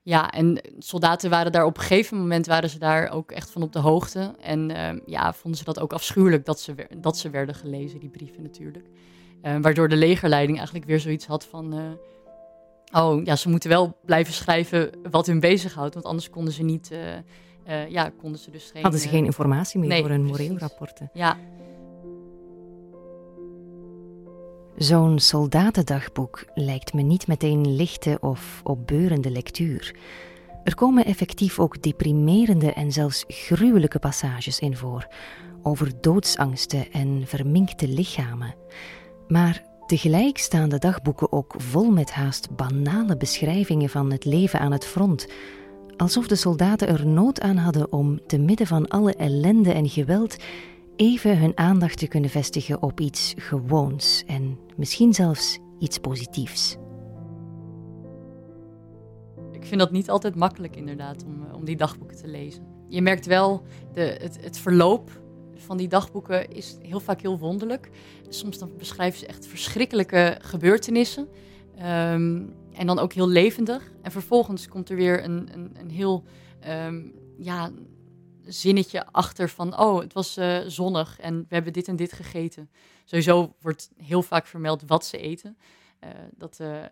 Ja, 0.03 0.31
en 0.31 0.61
soldaten 0.79 1.29
waren 1.29 1.51
daar 1.51 1.65
op 1.65 1.77
een 1.77 1.83
gegeven 1.83 2.17
moment 2.17 2.45
waren 2.45 2.69
ze 2.69 2.79
daar 2.79 3.09
ook 3.09 3.31
echt 3.31 3.51
van 3.51 3.61
op 3.61 3.73
de 3.73 3.79
hoogte. 3.79 4.35
En 4.39 4.69
uh, 4.69 4.89
ja, 5.05 5.33
vonden 5.33 5.59
ze 5.59 5.65
dat 5.65 5.79
ook 5.79 5.93
afschuwelijk 5.93 6.45
dat 6.45 6.59
ze, 6.59 6.87
dat 6.97 7.17
ze 7.17 7.29
werden 7.29 7.55
gelezen, 7.55 7.99
die 7.99 8.09
brieven 8.09 8.41
natuurlijk. 8.41 8.85
Uh, 9.43 9.55
waardoor 9.61 9.89
de 9.89 9.95
legerleiding 9.95 10.57
eigenlijk 10.57 10.87
weer 10.87 10.99
zoiets 10.99 11.25
had 11.25 11.45
van... 11.45 11.77
Uh, 11.77 13.03
oh, 13.03 13.25
ja, 13.25 13.35
ze 13.35 13.49
moeten 13.49 13.69
wel 13.69 13.97
blijven 14.05 14.33
schrijven 14.33 14.91
wat 15.11 15.25
hun 15.27 15.39
bezighoudt, 15.39 15.93
want 15.93 16.05
anders 16.05 16.29
konden 16.29 16.53
ze 16.53 16.63
niet... 16.63 16.91
Eh, 16.91 17.89
ja, 17.89 18.11
konden 18.21 18.39
ze 18.39 18.51
dus 18.51 18.69
geen... 18.73 18.81
Hadden 18.81 18.99
ze 19.01 19.07
geen 19.07 19.25
informatie 19.25 19.79
meer 19.79 19.89
nee, 19.89 20.01
voor 20.01 20.09
hun 20.09 20.25
moreelrapporten. 20.25 21.09
Ja, 21.13 21.37
Zo'n 24.81 25.19
soldatendagboek 25.19 26.45
lijkt 26.53 26.93
me 26.93 27.01
niet 27.01 27.27
meteen 27.27 27.75
lichte 27.75 28.17
of 28.21 28.61
opbeurende 28.63 29.31
lectuur. 29.31 29.95
Er 30.63 30.75
komen 30.75 31.05
effectief 31.05 31.59
ook 31.59 31.81
deprimerende 31.81 32.73
en 32.73 32.91
zelfs 32.91 33.23
gruwelijke 33.27 33.99
passages 33.99 34.59
in 34.59 34.75
voor, 34.75 35.07
over 35.63 35.91
doodsangsten 36.01 36.91
en 36.91 37.23
verminkte 37.25 37.87
lichamen. 37.87 38.55
Maar 39.31 39.69
Tegelijk 39.91 40.37
staan 40.37 40.69
de 40.69 40.77
dagboeken 40.77 41.31
ook 41.31 41.53
vol 41.57 41.91
met 41.91 42.11
haast 42.11 42.55
banale 42.55 43.17
beschrijvingen 43.17 43.89
van 43.89 44.11
het 44.11 44.25
leven 44.25 44.59
aan 44.59 44.71
het 44.71 44.85
front. 44.85 45.27
Alsof 45.97 46.27
de 46.27 46.35
soldaten 46.35 46.87
er 46.87 47.07
nood 47.07 47.41
aan 47.41 47.57
hadden 47.57 47.91
om, 47.91 48.19
te 48.27 48.37
midden 48.37 48.67
van 48.67 48.87
alle 48.87 49.13
ellende 49.13 49.71
en 49.71 49.89
geweld, 49.89 50.35
even 50.95 51.39
hun 51.39 51.57
aandacht 51.57 51.97
te 51.97 52.07
kunnen 52.07 52.29
vestigen 52.29 52.81
op 52.81 52.99
iets 52.99 53.33
gewoons 53.37 54.23
en 54.27 54.59
misschien 54.77 55.13
zelfs 55.13 55.59
iets 55.79 55.97
positiefs. 55.97 56.77
Ik 59.51 59.65
vind 59.65 59.79
dat 59.79 59.91
niet 59.91 60.09
altijd 60.09 60.35
makkelijk, 60.35 60.75
inderdaad, 60.75 61.23
om, 61.25 61.45
eh, 61.47 61.55
om 61.55 61.65
die 61.65 61.77
dagboeken 61.77 62.17
te 62.17 62.27
lezen. 62.27 62.63
Je 62.87 63.01
merkt 63.01 63.25
wel, 63.25 63.63
de, 63.93 64.01
het, 64.01 64.37
het 64.41 64.57
verloop 64.57 65.21
van 65.61 65.77
die 65.77 65.87
dagboeken 65.87 66.51
is 66.51 66.77
heel 66.81 66.99
vaak 66.99 67.21
heel 67.21 67.37
wonderlijk. 67.37 67.89
Soms 68.29 68.57
dan 68.57 68.77
beschrijven 68.77 69.19
ze 69.19 69.25
echt 69.25 69.47
verschrikkelijke 69.47 70.37
gebeurtenissen. 70.41 71.27
Ehm, 71.77 72.43
en 72.73 72.87
dan 72.87 72.99
ook 72.99 73.13
heel 73.13 73.27
levendig. 73.27 73.91
En 74.01 74.11
vervolgens 74.11 74.67
komt 74.67 74.89
er 74.89 74.95
weer 74.95 75.23
een, 75.23 75.49
een, 75.53 75.75
een 75.79 75.89
heel 75.89 76.23
ehm, 76.59 77.01
ja, 77.37 77.71
zinnetje 78.45 79.05
achter 79.05 79.49
van... 79.49 79.79
oh, 79.79 79.99
het 79.99 80.13
was 80.13 80.37
uh, 80.37 80.59
zonnig 80.67 81.19
en 81.19 81.39
we 81.39 81.55
hebben 81.55 81.73
dit 81.73 81.87
en 81.87 81.95
dit 81.95 82.13
gegeten. 82.13 82.69
Sowieso 83.05 83.55
wordt 83.61 83.91
heel 83.97 84.21
vaak 84.21 84.45
vermeld 84.45 84.83
wat 84.87 85.05
ze 85.05 85.17
eten. 85.17 85.57
Uh, 86.03 86.09
dat, 86.37 86.57
uh, 86.61 86.83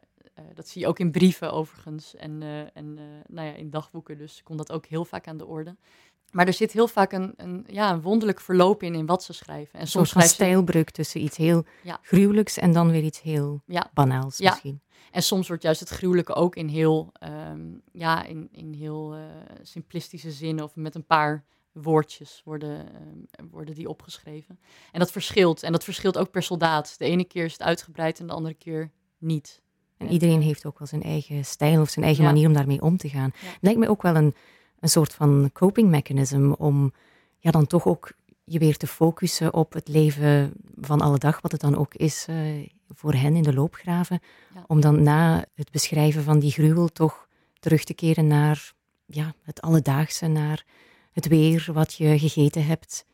dat 0.54 0.68
zie 0.68 0.82
je 0.82 0.88
ook 0.88 1.00
in 1.00 1.12
brieven 1.12 1.54
overigens 1.54 2.16
en, 2.16 2.44
en 2.74 3.00
nou 3.28 3.48
ja, 3.48 3.54
in 3.54 3.70
dagboeken. 3.70 4.18
Dus 4.18 4.44
komt 4.44 4.58
dat 4.58 4.72
ook 4.72 4.86
heel 4.86 5.06
vaak 5.06 5.28
aan 5.28 5.38
de 5.38 5.46
orde. 5.46 5.76
Maar 6.32 6.48
er 6.48 6.54
zit 6.54 6.72
heel 6.72 6.88
vaak 6.88 7.12
een, 7.12 7.34
een, 7.38 7.66
ja, 7.68 7.92
een 7.92 8.02
wonderlijk 8.02 8.42
verloop 8.42 8.84
in 8.84 8.96
in 8.96 9.06
wat 9.06 9.24
ze 9.24 9.34
schrijven. 9.34 9.80
En 9.80 9.88
soms 9.88 10.16
een 10.16 10.22
stijlbreuk 10.22 10.90
tussen 10.90 11.22
iets 11.22 11.38
heel 11.38 11.66
ja. 11.84 12.00
gruwelijks 12.02 12.58
en 12.58 12.74
dan 12.74 12.92
weer 12.92 13.04
iets 13.04 13.22
heel 13.22 13.62
ja. 13.66 13.90
banaals 13.94 14.38
ja. 14.38 14.50
misschien. 14.50 14.82
En 15.12 15.24
soms 15.24 15.48
wordt 15.48 15.64
juist 15.64 15.80
het 15.80 15.90
gruwelijke 15.90 16.34
ook 16.34 16.56
in 16.56 16.68
heel, 16.68 17.12
um, 17.50 17.82
ja, 17.92 18.24
in, 18.24 18.50
in 18.52 18.74
heel 18.74 19.18
uh, 19.18 19.22
simplistische 19.62 20.32
zinnen 20.32 20.64
of 20.64 20.76
met 20.76 20.96
een 20.96 21.06
paar 21.06 21.44
woordjes 21.72 22.42
worden, 22.46 22.88
um, 23.40 23.50
worden 23.52 23.76
die 23.76 23.90
opgeschreven. 23.90 24.60
En 24.92 25.00
dat 25.00 25.12
verschilt. 25.12 25.64
En 25.64 25.72
dat 25.72 25.84
verschilt 25.84 26.18
ook 26.18 26.32
per 26.32 26.44
soldaat. 26.44 26.96
De 26.98 27.06
ene 27.06 27.24
keer 27.24 27.46
is 27.46 27.54
het 27.54 27.62
uitgebreid 27.62 28.20
en 28.20 28.28
de 28.28 28.34
andere 28.34 28.54
keer 28.54 28.92
niet. 29.18 29.62
En 29.98 30.10
iedereen 30.10 30.42
heeft 30.42 30.66
ook 30.66 30.80
wel 30.80 30.88
zijn 30.88 31.04
eigen 31.04 31.46
stijl 31.46 31.82
of 31.82 31.90
zijn 31.90 32.06
eigen 32.06 32.24
manier 32.24 32.48
om 32.48 32.54
daarmee 32.54 32.82
om 32.82 32.98
te 32.98 33.10
gaan. 33.10 33.32
Lijkt 33.62 33.80
me 33.80 33.90
ook 33.90 34.02
wel 34.02 34.16
een 34.16 34.36
een 34.80 34.90
soort 34.90 35.14
van 35.14 35.50
coping 35.54 35.90
mechanism 35.90 36.52
om 36.52 36.94
ja, 37.40 37.52
dan 37.52 37.68
toch 37.68 37.86
ook 37.86 38.12
je 38.44 38.60
weer 38.60 38.78
te 38.78 38.88
focussen 38.88 39.54
op 39.54 39.74
het 39.74 39.88
leven 39.88 40.54
van 40.82 41.02
alle 41.02 41.18
dag, 41.18 41.42
wat 41.42 41.52
het 41.52 41.62
dan 41.62 41.78
ook 41.78 41.94
is 41.94 42.26
uh, 42.30 42.70
voor 42.90 43.14
hen 43.14 43.36
in 43.36 43.44
de 43.44 43.54
loopgraven. 43.54 44.20
Om 44.68 44.82
dan 44.82 45.04
na 45.04 45.46
het 45.56 45.72
beschrijven 45.72 46.24
van 46.24 46.40
die 46.40 46.52
gruwel 46.52 46.88
toch 46.88 47.28
terug 47.60 47.84
te 47.84 47.94
keren 47.94 48.28
naar 48.28 48.74
ja, 49.06 49.34
het 49.44 49.62
alledaagse, 49.62 50.28
naar 50.28 50.66
het 51.12 51.28
weer, 51.28 51.70
wat 51.74 51.94
je 51.94 52.20
gegeten 52.20 52.66
hebt. 52.66 53.06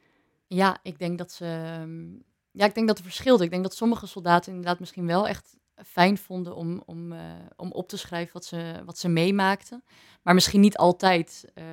Ja, 0.48 0.80
ik 0.84 1.00
denk 1.00 1.18
dat 1.18 1.32
ze. 1.32 1.46
Ehm, 1.46 2.06
ja, 2.52 2.66
ik 2.66 2.76
denk 2.76 2.88
dat 2.88 2.98
het 2.98 3.06
verschilt. 3.06 3.42
Ik 3.42 3.50
denk 3.50 3.64
dat 3.64 3.76
sommige 3.76 4.08
soldaten 4.08 4.52
inderdaad 4.52 4.80
misschien 4.80 5.06
wel 5.06 5.28
echt 5.28 5.58
fijn 5.84 6.18
vonden 6.18 6.56
om, 6.56 6.84
om, 6.86 7.12
uh, 7.12 7.20
om 7.56 7.72
op 7.72 7.88
te 7.88 7.98
schrijven 7.98 8.34
wat 8.34 8.46
ze, 8.46 8.82
wat 8.86 8.98
ze 8.98 9.08
meemaakten. 9.08 9.84
Maar 10.22 10.34
misschien 10.34 10.62
niet 10.62 10.78
altijd. 10.78 11.46
Uh, 11.56 11.64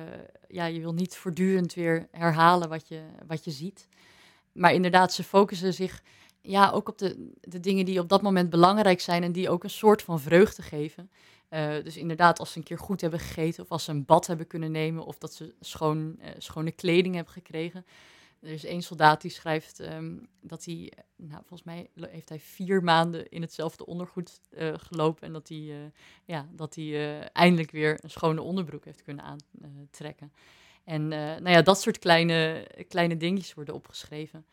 ja, 0.47 0.65
je 0.65 0.79
wil 0.79 0.93
niet 0.93 1.15
voortdurend 1.15 1.73
weer 1.73 2.07
herhalen 2.11 2.69
wat 2.69 2.87
je, 2.87 3.01
wat 3.27 3.43
je 3.43 3.51
ziet. 3.51 3.87
Maar 4.51 4.73
inderdaad, 4.73 5.13
ze 5.13 5.23
focussen 5.23 5.73
zich 5.73 6.03
ja, 6.41 6.69
ook 6.69 6.89
op 6.89 6.97
de, 6.97 7.31
de 7.41 7.59
dingen 7.59 7.85
die 7.85 7.99
op 7.99 8.09
dat 8.09 8.21
moment 8.21 8.49
belangrijk 8.49 9.01
zijn 9.01 9.23
en 9.23 9.31
die 9.31 9.49
ook 9.49 9.63
een 9.63 9.69
soort 9.69 10.01
van 10.01 10.19
vreugde 10.19 10.61
geven. 10.61 11.09
Uh, 11.49 11.83
dus 11.83 11.97
inderdaad, 11.97 12.39
als 12.39 12.51
ze 12.51 12.57
een 12.57 12.63
keer 12.63 12.79
goed 12.79 13.01
hebben 13.01 13.19
gegeten, 13.19 13.63
of 13.63 13.69
als 13.69 13.83
ze 13.83 13.91
een 13.91 14.05
bad 14.05 14.27
hebben 14.27 14.47
kunnen 14.47 14.71
nemen, 14.71 15.05
of 15.05 15.17
dat 15.17 15.33
ze 15.33 15.53
schoon, 15.59 16.19
schone 16.37 16.71
kleding 16.71 17.15
hebben 17.15 17.33
gekregen. 17.33 17.85
Er 18.43 18.49
is 18.49 18.65
één 18.65 18.81
soldaat 18.81 19.21
die 19.21 19.31
schrijft 19.31 19.79
um, 19.79 20.27
dat 20.41 20.65
hij, 20.65 20.91
nou, 21.15 21.41
volgens 21.45 21.63
mij 21.63 21.89
heeft 22.09 22.29
hij 22.29 22.39
vier 22.39 22.83
maanden 22.83 23.29
in 23.29 23.41
hetzelfde 23.41 23.85
ondergoed 23.85 24.39
uh, 24.51 24.73
gelopen. 24.77 25.27
En 25.27 25.33
dat 25.33 25.47
hij, 25.47 25.57
uh, 25.57 25.75
ja, 26.25 26.47
dat 26.51 26.75
hij 26.75 26.83
uh, 26.83 27.25
eindelijk 27.33 27.71
weer 27.71 27.99
een 28.03 28.09
schone 28.09 28.41
onderbroek 28.41 28.85
heeft 28.85 29.03
kunnen 29.03 29.23
aantrekken. 29.23 30.31
En 30.83 31.07
nou 31.07 31.49
ja, 31.49 31.61
dat 31.61 31.81
soort 31.81 31.99
kleine, 31.99 32.67
kleine 32.87 33.17
dingetjes 33.17 33.53
worden 33.53 33.73
opgeschreven. 33.73 34.45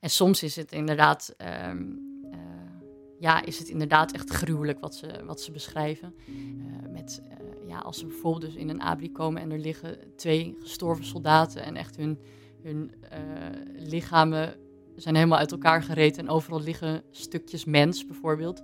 En 0.00 0.10
soms 0.10 0.42
is 0.42 0.56
het 0.56 0.72
inderdaad, 0.72 1.34
um, 1.66 2.00
ja, 3.20 3.44
is 3.44 3.58
het 3.58 3.68
inderdaad 3.68 4.12
echt 4.12 4.30
gruwelijk 4.30 4.80
wat 4.80 4.94
ze, 4.94 5.24
wat 5.24 5.40
ze 5.40 5.50
beschrijven. 5.50 6.14
met, 6.90 7.22
ja, 7.66 7.78
als 7.78 7.98
ze 7.98 8.06
bijvoorbeeld 8.06 8.52
dus 8.52 8.60
in 8.60 8.68
een 8.68 8.80
abri 8.80 9.12
komen 9.12 9.42
en 9.42 9.50
er 9.50 9.58
liggen 9.58 10.16
twee 10.16 10.56
gestorven 10.60 11.04
soldaten 11.04 11.62
en 11.62 11.76
echt 11.76 11.96
hun 11.96 12.18
hun 12.62 12.90
uh, 13.02 13.18
lichamen 13.88 14.54
zijn 14.96 15.14
helemaal 15.14 15.38
uit 15.38 15.52
elkaar 15.52 15.82
gereten 15.82 16.22
en 16.22 16.32
overal 16.32 16.60
liggen 16.60 17.02
stukjes 17.10 17.64
mens 17.64 18.06
bijvoorbeeld. 18.06 18.62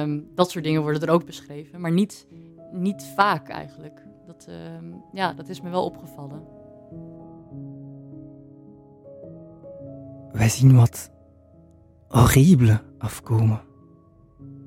Um, 0.00 0.28
dat 0.34 0.50
soort 0.50 0.64
dingen 0.64 0.82
worden 0.82 1.02
er 1.02 1.10
ook 1.10 1.24
beschreven, 1.24 1.80
maar 1.80 1.92
niet, 1.92 2.26
niet 2.72 3.12
vaak 3.14 3.48
eigenlijk. 3.48 4.02
Dat, 4.26 4.46
uh, 4.48 4.54
ja, 5.12 5.32
dat 5.32 5.48
is 5.48 5.60
me 5.60 5.70
wel 5.70 5.84
opgevallen. 5.84 6.42
Wij 10.32 10.48
zien 10.48 10.76
wat 10.76 11.10
horrible 12.08 12.80
afkomen. 12.98 13.60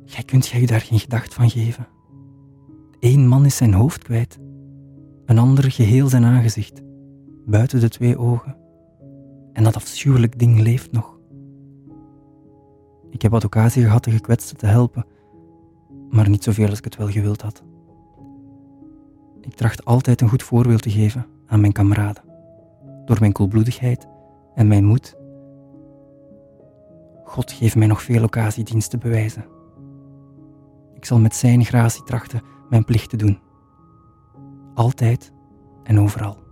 Jij 0.06 0.24
kunt 0.24 0.48
jij 0.48 0.66
daar 0.66 0.82
geen 0.82 1.00
gedacht 1.00 1.34
van 1.34 1.50
geven. 1.50 1.88
Eén 3.00 3.28
man 3.28 3.46
is 3.46 3.56
zijn 3.56 3.74
hoofd 3.74 4.04
kwijt, 4.04 4.38
een 5.26 5.38
ander 5.38 5.72
geheel 5.72 6.08
zijn 6.08 6.24
aangezicht 6.24 6.82
buiten 7.50 7.80
de 7.80 7.90
twee 7.90 8.18
ogen. 8.18 8.56
En 9.54 9.64
dat 9.64 9.76
afschuwelijk 9.76 10.40
ding 10.40 10.60
leeft 10.60 10.92
nog. 10.92 11.18
Ik 13.10 13.22
heb 13.22 13.32
wat 13.32 13.44
occasie 13.44 13.84
gehad 13.84 14.04
de 14.04 14.12
gekwetste 14.12 14.56
te 14.56 14.66
helpen, 14.66 15.06
maar 16.10 16.30
niet 16.30 16.44
zoveel 16.44 16.70
als 16.70 16.78
ik 16.78 16.84
het 16.84 16.96
wel 16.96 17.10
gewild 17.10 17.42
had. 17.42 17.64
Ik 19.42 19.56
tracht 19.56 19.86
altijd 19.86 20.22
een 20.22 20.30
goed 20.30 20.44
voorbeeld 20.44 20.82
te 20.82 20.90
geven 20.90 21.26
aan 21.48 21.60
mijn 21.60 21.72
kameraden, 21.72 22.24
door 23.06 23.18
mijn 23.20 23.32
koelbloedigheid 23.32 24.08
en 24.56 24.68
mijn 24.68 24.86
moed. 24.86 25.18
God 27.24 27.52
geeft 27.52 27.76
mij 27.76 27.88
nog 27.88 28.02
veel 28.02 28.24
occasiedienst 28.24 28.90
te 28.90 28.98
bewijzen. 28.98 29.46
Ik 30.94 31.06
zal 31.06 31.20
met 31.20 31.36
zijn 31.36 31.66
gratie 31.66 32.04
trachten 32.04 32.42
mijn 32.70 32.86
plicht 32.86 33.10
te 33.10 33.18
doen. 33.18 33.40
Altijd 34.74 35.34
en 35.84 36.00
overal. 36.00 36.49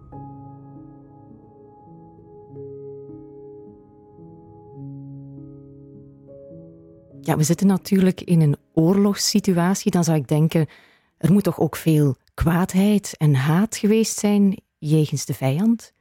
Ja, 7.28 7.38
we 7.38 7.44
zitten 7.44 7.68
natuurlijk 7.68 8.22
in 8.22 8.42
een 8.42 8.58
oorlogssituatie. 8.74 9.92
Dan 9.92 10.04
zou 10.04 10.18
ik 10.18 10.28
denken, 10.28 10.68
er 11.18 11.32
moet 11.32 11.44
toch 11.44 11.60
ook 11.60 11.76
veel 11.76 12.16
kwaadheid 12.34 13.16
en 13.18 13.36
haat 13.36 13.78
geweest 13.78 14.20
zijn 14.20 14.62
jegens 14.78 15.26
de 15.26 15.34
vijand? 15.34 15.94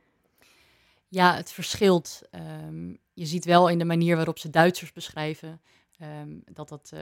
Ja, 1.08 1.34
het 1.34 1.52
verschilt. 1.52 2.22
Ehm, 2.30 2.88
je 3.12 3.26
ziet 3.26 3.44
wel 3.44 3.68
in 3.68 3.78
de 3.78 3.84
manier 3.84 4.16
waarop 4.16 4.38
ze 4.38 4.50
Duitsers 4.50 4.92
beschrijven 4.92 5.60
ehm, 5.98 6.28
dat 6.52 6.68
dat 6.68 6.90
uh, 6.94 7.00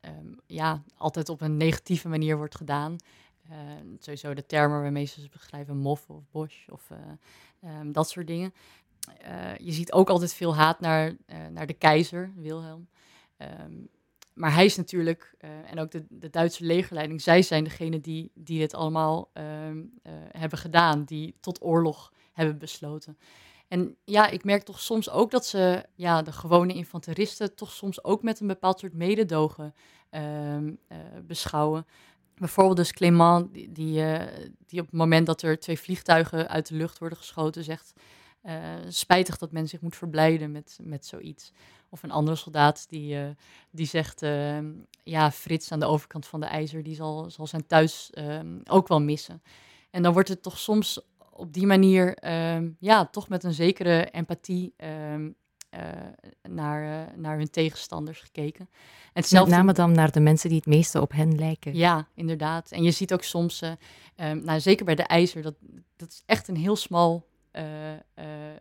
um, 0.00 0.38
ja, 0.46 0.82
altijd 0.96 1.28
op 1.28 1.40
een 1.40 1.56
negatieve 1.56 2.08
manier 2.08 2.36
wordt 2.36 2.56
gedaan. 2.56 2.96
Uh, 3.50 3.56
sowieso 3.98 4.34
de 4.34 4.46
termen 4.46 4.80
waarmee 4.80 5.04
ze 5.04 5.28
beschrijven, 5.30 5.76
mof 5.76 6.08
of 6.08 6.22
bosch 6.30 6.68
of 6.68 6.90
uh, 7.62 7.70
dat 7.92 8.10
soort 8.10 8.26
dingen. 8.26 8.54
Eh, 9.20 9.56
je 9.56 9.72
ziet 9.72 9.92
ook 9.92 10.08
altijd 10.08 10.34
veel 10.34 10.56
haat 10.56 10.80
naar, 10.80 11.16
naar 11.50 11.66
de 11.66 11.74
keizer, 11.74 12.32
Wilhelm. 12.36 12.88
Um, 13.38 13.88
maar 14.36 14.54
hij 14.54 14.64
is 14.64 14.76
natuurlijk, 14.76 15.34
uh, 15.40 15.50
en 15.70 15.78
ook 15.78 15.90
de, 15.90 16.04
de, 16.08 16.30
Duitse 16.30 16.64
legerleiding, 16.64 17.22
zij 17.22 17.42
zijn 17.42 17.64
degene 17.64 18.00
die, 18.00 18.30
die 18.34 18.58
dit 18.58 18.74
allemaal 18.74 19.30
um, 19.34 19.92
uh, 20.02 20.12
hebben 20.30 20.58
gedaan, 20.58 21.04
die 21.04 21.34
tot 21.40 21.62
oorlog 21.62 22.12
hebben 22.32 22.58
besloten. 22.58 23.18
En 23.68 23.96
ja, 24.04 24.28
ik 24.28 24.44
merk 24.44 24.62
toch 24.62 24.80
soms 24.80 25.10
ook 25.10 25.30
dat 25.30 25.46
ze 25.46 25.84
ja, 25.94 26.22
de 26.22 26.32
gewone 26.32 26.74
infanteristen 26.74 27.54
toch 27.54 27.70
soms 27.70 28.04
ook 28.04 28.22
met 28.22 28.40
een 28.40 28.46
bepaald 28.46 28.78
soort 28.78 28.94
mededogen 28.94 29.74
um, 30.10 30.78
uh, 30.88 30.98
beschouwen. 31.26 31.86
Bijvoorbeeld 32.34 32.76
dus 32.76 32.92
Clément, 32.92 33.54
die, 33.54 33.72
die, 33.72 34.04
die, 34.66 34.80
op 34.80 34.86
het 34.86 34.94
moment 34.94 35.26
dat 35.26 35.42
er 35.42 35.58
twee 35.58 35.78
vliegtuigen 35.78 36.48
uit 36.48 36.68
de 36.68 36.74
lucht 36.74 36.98
worden 36.98 37.18
geschoten, 37.18 37.64
zegt... 37.64 37.92
spijtig 38.88 39.38
dat 39.38 39.52
men 39.52 39.68
zich 39.68 39.80
moet 39.80 39.96
verblijden 39.96 40.50
met, 40.50 40.78
met 40.82 41.06
zoiets. 41.06 41.52
Of 41.88 42.02
een 42.02 42.10
andere 42.10 42.36
soldaat 42.36 42.86
die, 42.88 43.14
uh, 43.14 43.28
die 43.70 43.86
zegt, 43.86 44.22
uh, 44.22 44.58
ja, 45.02 45.30
Frits 45.30 45.72
aan 45.72 45.80
de 45.80 45.86
overkant 45.86 46.26
van 46.26 46.40
de 46.40 46.46
ijzer, 46.46 46.82
die 46.82 46.94
zal, 46.94 47.30
zal 47.30 47.46
zijn 47.46 47.66
thuis 47.66 48.10
uh, 48.14 48.40
ook 48.64 48.88
wel 48.88 49.00
missen. 49.00 49.42
En 49.90 50.02
dan 50.02 50.12
wordt 50.12 50.28
het 50.28 50.42
toch 50.42 50.58
soms 50.58 51.00
op 51.30 51.52
die 51.52 51.66
manier, 51.66 52.18
ja, 52.78 53.06
toch 53.06 53.28
met 53.28 53.44
een 53.44 53.52
zekere 53.52 54.10
empathie 54.10 54.74
naar, 56.42 57.12
naar 57.16 57.36
hun 57.36 57.50
tegenstanders 57.50 58.20
gekeken. 58.20 58.68
En 59.12 59.24
Met 59.30 59.46
name 59.46 59.72
dan 59.72 59.92
naar 59.92 60.10
de 60.10 60.20
mensen 60.20 60.48
die 60.48 60.58
het 60.58 60.66
meeste 60.66 61.00
op 61.00 61.12
hen 61.12 61.38
lijken. 61.38 61.74
Ja, 61.74 62.08
inderdaad. 62.14 62.70
En 62.70 62.82
je 62.82 62.90
ziet 62.90 63.12
ook 63.12 63.22
soms, 63.22 63.62
nou, 64.16 64.60
zeker 64.60 64.84
bij 64.84 64.94
de 64.94 65.02
IJzer, 65.02 65.42
dat, 65.42 65.54
dat 65.96 66.08
is 66.08 66.22
echt 66.26 66.48
een 66.48 66.56
heel 66.56 66.76
smal 66.76 67.26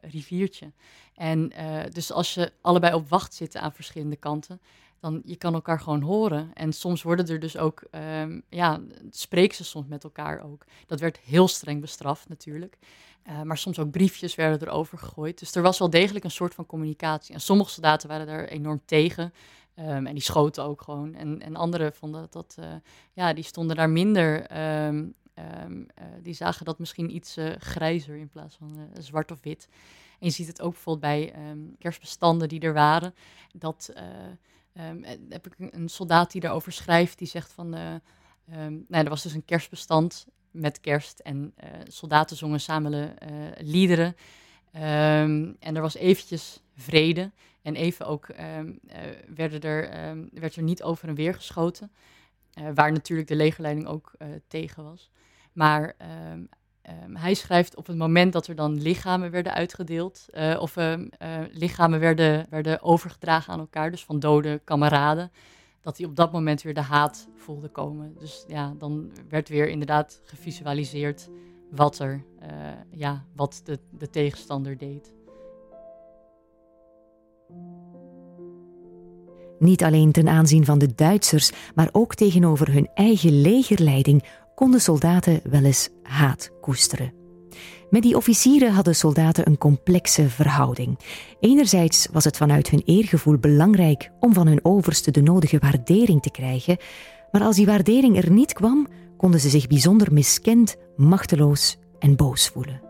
riviertje. 0.02 0.72
En 1.16 1.52
dus 1.92 2.12
als 2.12 2.34
je 2.34 2.52
allebei 2.62 2.94
op 2.94 3.10
wacht 3.10 3.34
zit 3.34 3.56
aan 3.56 3.74
verschillende 3.74 4.16
kanten, 4.16 4.62
dan 5.00 5.22
je 5.26 5.36
kan 5.36 5.54
elkaar 5.54 5.80
gewoon 5.80 6.02
horen. 6.02 6.52
En 6.54 6.74
soms 6.74 7.04
worden 7.04 7.28
er 7.28 7.40
dus 7.40 7.58
ook, 7.58 7.84
um, 8.22 8.42
ja, 8.50 8.80
spreken 9.10 9.56
ze 9.56 9.64
soms 9.64 9.88
met 9.88 10.04
elkaar 10.04 10.44
ook. 10.44 10.66
Dat 10.88 11.00
werd 11.00 11.18
heel 11.18 11.48
streng 11.48 11.82
bestraft 11.82 12.30
natuurlijk. 12.30 12.78
Maar 13.44 13.58
soms 13.58 13.80
ook 13.80 13.92
briefjes 13.92 14.36
werden 14.36 14.68
erover 14.68 14.98
gegooid. 14.98 15.40
Dus 15.40 15.56
er 15.56 15.62
was 15.62 15.80
wel 15.80 15.90
degelijk 15.90 16.26
een 16.26 16.32
soort 16.32 16.54
van 16.54 16.66
communicatie. 16.66 17.34
En 17.34 17.42
sommige 17.42 17.70
soldaten 17.70 18.10
waren 18.10 18.28
daar 18.28 18.46
enorm 18.46 18.82
tegen. 18.86 19.34
Um, 19.80 20.08
en 20.08 20.14
die 20.14 20.24
schoten 20.24 20.64
ook 20.64 20.82
gewoon. 20.82 21.16
En, 21.16 21.42
en 21.42 21.56
anderen 21.56 21.94
vonden 21.94 22.22
dat, 22.22 22.32
dat 22.32 22.68
ja, 23.14 23.34
die 23.34 23.44
stonden 23.44 23.76
daar 23.76 23.90
minder. 23.90 24.58
Um, 24.88 25.14
uh, 25.39 25.76
die 26.21 26.34
zagen 26.34 26.65
dat 26.65 26.80
misschien 26.80 27.15
iets 27.15 27.38
uh, 27.38 27.50
grijzer 27.60 28.15
in 28.15 28.30
plaats 28.30 28.56
van 28.56 28.89
zwart 29.00 29.32
of 29.32 29.39
wit. 29.41 29.67
En 30.19 30.28
je 30.28 30.30
ziet 30.30 30.48
het 30.48 30.62
ook 30.62 30.71
bijvoorbeeld 30.71 31.13
bij 31.13 31.34
kerstbestanden 31.80 32.50
die 32.50 32.60
er 32.60 32.74
waren. 32.74 33.13
Dat 33.54 33.93
um, 34.78 35.06
heb 35.30 35.48
ik 35.48 35.56
een 35.58 35.89
soldaat 35.89 36.32
die 36.32 36.41
daarover 36.41 36.71
schrijft, 36.71 37.17
die 37.17 37.28
zegt 37.28 37.54
van, 37.54 37.69
nou, 37.69 38.82
er 38.88 39.10
was 39.10 39.24
dus 39.24 39.34
een 39.34 39.45
kerstbestand 39.45 40.28
met 40.52 40.80
kerst 40.80 41.19
en 41.19 41.54
soldaten 41.88 42.38
zongen 42.38 42.60
samen 42.60 43.15
liederen. 43.58 44.15
En 44.71 45.58
er 45.60 45.82
was 45.82 45.95
eventjes 45.95 46.62
vrede 46.76 47.32
en 47.62 47.76
even 47.76 48.06
ook 48.06 48.28
werden 49.28 49.62
er, 49.62 49.89
werd 50.32 50.56
er 50.56 50.63
niet 50.63 50.84
over 50.84 51.08
en 51.08 51.15
weer 51.15 51.34
geschoten, 51.34 51.91
waar 52.74 52.91
natuurlijk 52.91 53.28
de 53.28 53.36
legerleiding 53.36 53.88
ook 53.88 54.12
tegen 54.48 54.84
was. 54.84 55.10
Maar 55.56 55.96
Um, 57.04 57.15
hij 57.15 57.34
schrijft 57.34 57.76
op 57.76 57.88
het 57.88 57.98
moment 57.98 58.34
dat 58.34 58.48
er 58.48 58.56
dan 58.56 58.82
lichamen 58.82 59.32
werden 59.32 59.54
uitgedeeld, 59.54 60.26
uh, 60.34 60.58
of 60.60 60.78
uh, 60.78 60.91
uh, 60.91 60.98
lichamen 61.52 62.00
werden, 62.00 62.46
werden 62.50 62.82
overgedragen 62.82 63.54
aan 63.54 63.60
elkaar, 63.60 63.91
dus 63.91 64.06
van 64.06 64.20
dode 64.20 64.62
kameraden, 64.63 65.32
dat 65.82 65.98
hij 65.98 66.08
op 66.08 66.15
dat 66.15 66.32
moment 66.32 66.62
weer 66.62 66.74
de 66.74 66.82
haat 66.82 67.28
voelde 67.36 67.68
komen. 67.68 68.15
Dus 68.20 68.46
ja, 68.48 68.74
dan 68.78 69.12
werd 69.30 69.50
weer 69.50 69.70
inderdaad 69.70 70.22
gevisualiseerd 70.24 71.30
wat 71.72 72.00
er, 72.00 72.24
ja, 72.91 73.24
wat 73.36 73.62
de, 73.63 73.80
de 73.98 74.10
tegenstander 74.10 74.78
deed. 74.78 75.13
Niet 79.60 79.84
alleen 79.84 80.12
ten 80.12 80.28
aanzien 80.28 80.65
van 80.65 80.78
de 80.78 80.96
Duitsers, 80.96 81.52
maar 81.76 81.89
ook 81.91 82.15
tegenover 82.15 82.74
hun 82.74 82.89
eigen 82.94 83.41
legerleiding 83.41 84.24
konden 84.56 84.82
soldaten 84.82 85.41
wel 85.44 85.63
eens 85.63 85.89
haat 86.04 86.52
koesteren. 86.62 87.13
Met 87.89 88.02
die 88.02 88.15
officieren 88.15 88.74
hadden 88.74 88.96
soldaten 88.96 89.48
een 89.48 89.58
complexe 89.58 90.30
verhouding. 90.30 91.00
Enerzijds 91.39 92.08
was 92.12 92.24
het 92.24 92.38
vanuit 92.38 92.70
hun 92.70 92.82
eergevoel 92.86 93.38
belangrijk 93.38 94.12
om 94.20 94.34
van 94.34 94.48
hun 94.48 94.65
overste 94.65 95.12
de 95.12 95.22
nodige 95.22 95.58
waardering 95.60 96.22
te 96.22 96.32
krijgen, 96.32 96.78
maar 97.32 97.41
als 97.41 97.56
die 97.56 97.65
waardering 97.65 98.18
er 98.18 98.32
niet 98.32 98.54
kwam, 98.54 98.88
konden 99.18 99.39
ze 99.39 99.50
zich 99.50 99.68
bijzonder 99.68 100.13
miskend, 100.13 100.76
machteloos 100.96 101.78
en 102.00 102.15
boos 102.15 102.48
voelen. 102.48 102.82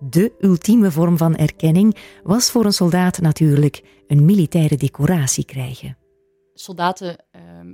De 0.00 0.32
ultieme 0.40 0.90
vorm 0.90 1.16
van 1.16 1.36
erkenning 1.36 1.96
was 2.22 2.50
voor 2.50 2.64
een 2.64 2.72
soldaat 2.72 3.20
natuurlijk 3.20 3.84
een 4.06 4.24
militaire 4.24 4.76
decoratie 4.76 5.44
krijgen 5.44 5.96
soldaten 6.54 7.16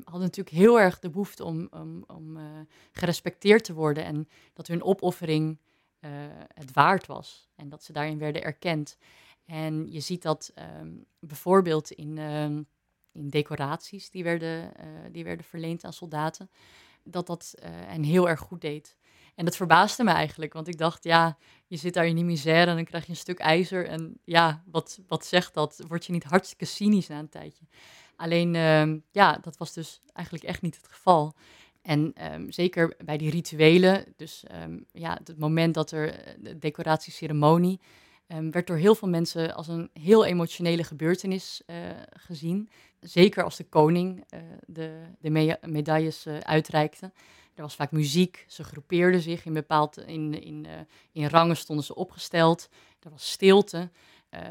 hadden 0.05 0.23
natuurlijk 0.23 0.57
heel 0.57 0.81
erg 0.81 0.99
de 0.99 1.11
behoefte 1.11 1.45
om, 1.45 1.69
om, 1.71 2.05
om 2.07 2.37
uh, 2.37 2.45
gerespecteerd 2.93 3.65
te 3.65 3.75
worden 3.75 4.05
en 4.05 4.29
dat 4.53 4.67
hun 4.67 4.83
opoffering 4.83 5.59
uh, 6.01 6.11
het 6.55 6.73
waard 6.73 7.07
was 7.07 7.49
en 7.57 7.69
dat 7.69 7.85
ze 7.85 7.93
daarin 7.93 8.19
werden 8.19 8.43
erkend. 8.43 8.97
En 9.45 9.93
je 9.93 10.01
ziet 10.01 10.23
dat 10.23 10.53
um, 10.81 11.05
bijvoorbeeld 11.19 11.91
in, 11.91 12.19
um, 12.19 12.67
in 13.13 13.29
decoraties 13.29 14.11
die 14.11 14.25
werden, 14.25 14.73
uh, 14.81 14.87
die 15.13 15.25
werden 15.25 15.45
verleend 15.45 15.85
aan 15.85 15.93
soldaten, 15.93 16.51
dat 17.03 17.27
dat 17.27 17.55
hen 17.63 18.03
heel 18.03 18.29
erg 18.29 18.41
goed 18.41 18.61
deed. 18.61 18.97
En 19.35 19.45
dat 19.45 19.57
verbaasde 19.57 20.05
me 20.05 20.11
eigenlijk, 20.11 20.53
want 20.53 20.69
ik 20.69 20.79
dacht, 20.79 21.05
ja, 21.05 21.39
je 21.67 21.77
zit 21.77 21.95
daar 21.95 22.07
in 22.07 22.15
die 22.15 22.25
misère 22.25 22.71
en 22.71 22.77
dan 22.77 22.85
krijg 22.85 23.05
je 23.05 23.11
een 23.11 23.17
stuk 23.17 23.39
ijzer. 23.39 23.87
En 23.87 24.21
ja, 24.25 24.63
wat, 24.67 25.01
wat 25.07 25.27
zegt 25.27 25.55
dat? 25.55 25.83
Word 25.89 26.07
je 26.07 26.13
niet 26.13 26.25
hartstikke 26.25 26.65
cynisch 26.65 27.07
na 27.07 27.19
een 27.19 27.29
tijdje? 27.29 27.65
Alleen, 28.21 28.55
uh, 28.55 28.95
ja, 29.11 29.39
dat 29.43 29.57
was 29.57 29.73
dus 29.73 30.01
eigenlijk 30.13 30.47
echt 30.47 30.63
niet 30.63 30.77
het 30.77 30.89
geval. 30.89 31.35
En 31.83 32.15
um, 32.33 32.53
zeker 32.53 32.95
bij 33.05 33.17
die 33.17 33.31
rituelen, 33.31 34.05
dus 34.17 34.45
um, 34.63 34.85
ja, 34.93 35.19
het 35.25 35.39
moment 35.39 35.75
dat 35.75 35.91
er 35.91 36.15
eh, 36.15 36.35
de 36.39 36.59
decoratieceremonie, 36.59 37.81
werd 38.51 38.67
door 38.67 38.77
heel 38.77 38.95
veel 38.95 39.09
mensen 39.09 39.55
als 39.55 39.69
een 39.69 39.91
heel 39.93 40.25
emotionele 40.25 40.85
gebeurtenis 40.85 41.63
uh, 41.67 41.77
gezien. 42.11 42.69
Zeker 43.01 43.45
als 43.45 43.57
de 43.57 43.65
koning 43.65 44.25
uh, 44.35 44.41
de, 44.67 45.01
de 45.21 45.31
me 45.31 45.59
medailles 45.67 46.27
uitreikte. 46.27 47.13
Er 47.55 47.63
was 47.63 47.75
vaak 47.75 47.91
muziek, 47.91 48.45
ze 48.49 48.65
groepeerden 48.65 49.21
zich 49.21 49.45
in 49.45 49.53
bepaald, 49.53 49.99
in, 49.99 50.43
in, 50.43 50.67
in 51.13 51.27
rangen 51.27 51.57
stonden 51.57 51.85
ze 51.85 51.95
opgesteld. 51.95 52.69
Er 53.01 53.11
was 53.11 53.31
stilte. 53.31 53.91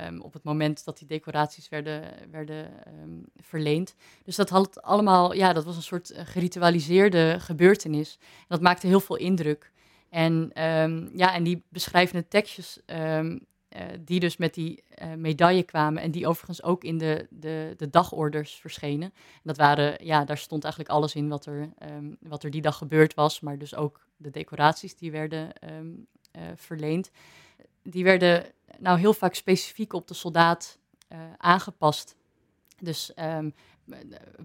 Um, 0.07 0.21
op 0.21 0.33
het 0.33 0.43
moment 0.43 0.85
dat 0.85 0.97
die 0.97 1.07
decoraties 1.07 1.69
werden, 1.69 2.03
werden 2.31 2.71
um, 3.01 3.25
verleend. 3.35 3.95
Dus 4.23 4.35
dat 4.35 4.49
had 4.49 4.81
allemaal, 4.81 5.33
ja, 5.33 5.53
dat 5.53 5.65
was 5.65 5.75
een 5.75 5.81
soort 5.81 6.11
uh, 6.11 6.19
geritualiseerde 6.23 7.35
gebeurtenis. 7.39 8.17
En 8.19 8.45
dat 8.47 8.61
maakte 8.61 8.87
heel 8.87 8.99
veel 8.99 9.15
indruk. 9.15 9.71
En, 10.09 10.63
um, 10.63 11.11
ja, 11.15 11.33
en 11.33 11.43
die 11.43 11.63
beschrijvende 11.69 12.27
tekstjes, 12.27 12.79
uh, 12.85 13.25
die 13.99 14.19
dus 14.19 14.37
met 14.37 14.53
die 14.53 14.83
uh, 15.01 15.13
medaille 15.13 15.63
kwamen. 15.63 16.03
En 16.03 16.11
die 16.11 16.27
overigens 16.27 16.63
ook 16.63 16.83
in 16.83 16.97
de, 16.97 17.27
de, 17.29 17.73
de 17.77 17.89
dagorders 17.89 18.55
verschenen. 18.55 19.11
En 19.13 19.41
dat 19.43 19.57
waren, 19.57 20.05
ja, 20.05 20.25
daar 20.25 20.37
stond 20.37 20.63
eigenlijk 20.63 20.93
alles 20.93 21.15
in 21.15 21.27
wat 21.27 21.45
er, 21.45 21.69
wat 22.19 22.43
er 22.43 22.51
die 22.51 22.61
dag 22.61 22.77
gebeurd 22.77 23.13
was. 23.13 23.39
Maar 23.39 23.57
dus 23.57 23.75
ook 23.75 24.07
de 24.17 24.29
decoraties 24.29 24.95
die 24.95 25.11
werden 25.11 25.51
verleend. 26.55 27.11
Die 27.83 28.03
werden 28.03 28.45
nou 28.77 28.99
heel 28.99 29.13
vaak 29.13 29.33
specifiek 29.33 29.93
op 29.93 30.07
de 30.07 30.13
soldaat 30.13 30.77
uh, 31.09 31.19
aangepast. 31.37 32.15
Dus 32.79 33.11
um, 33.15 33.53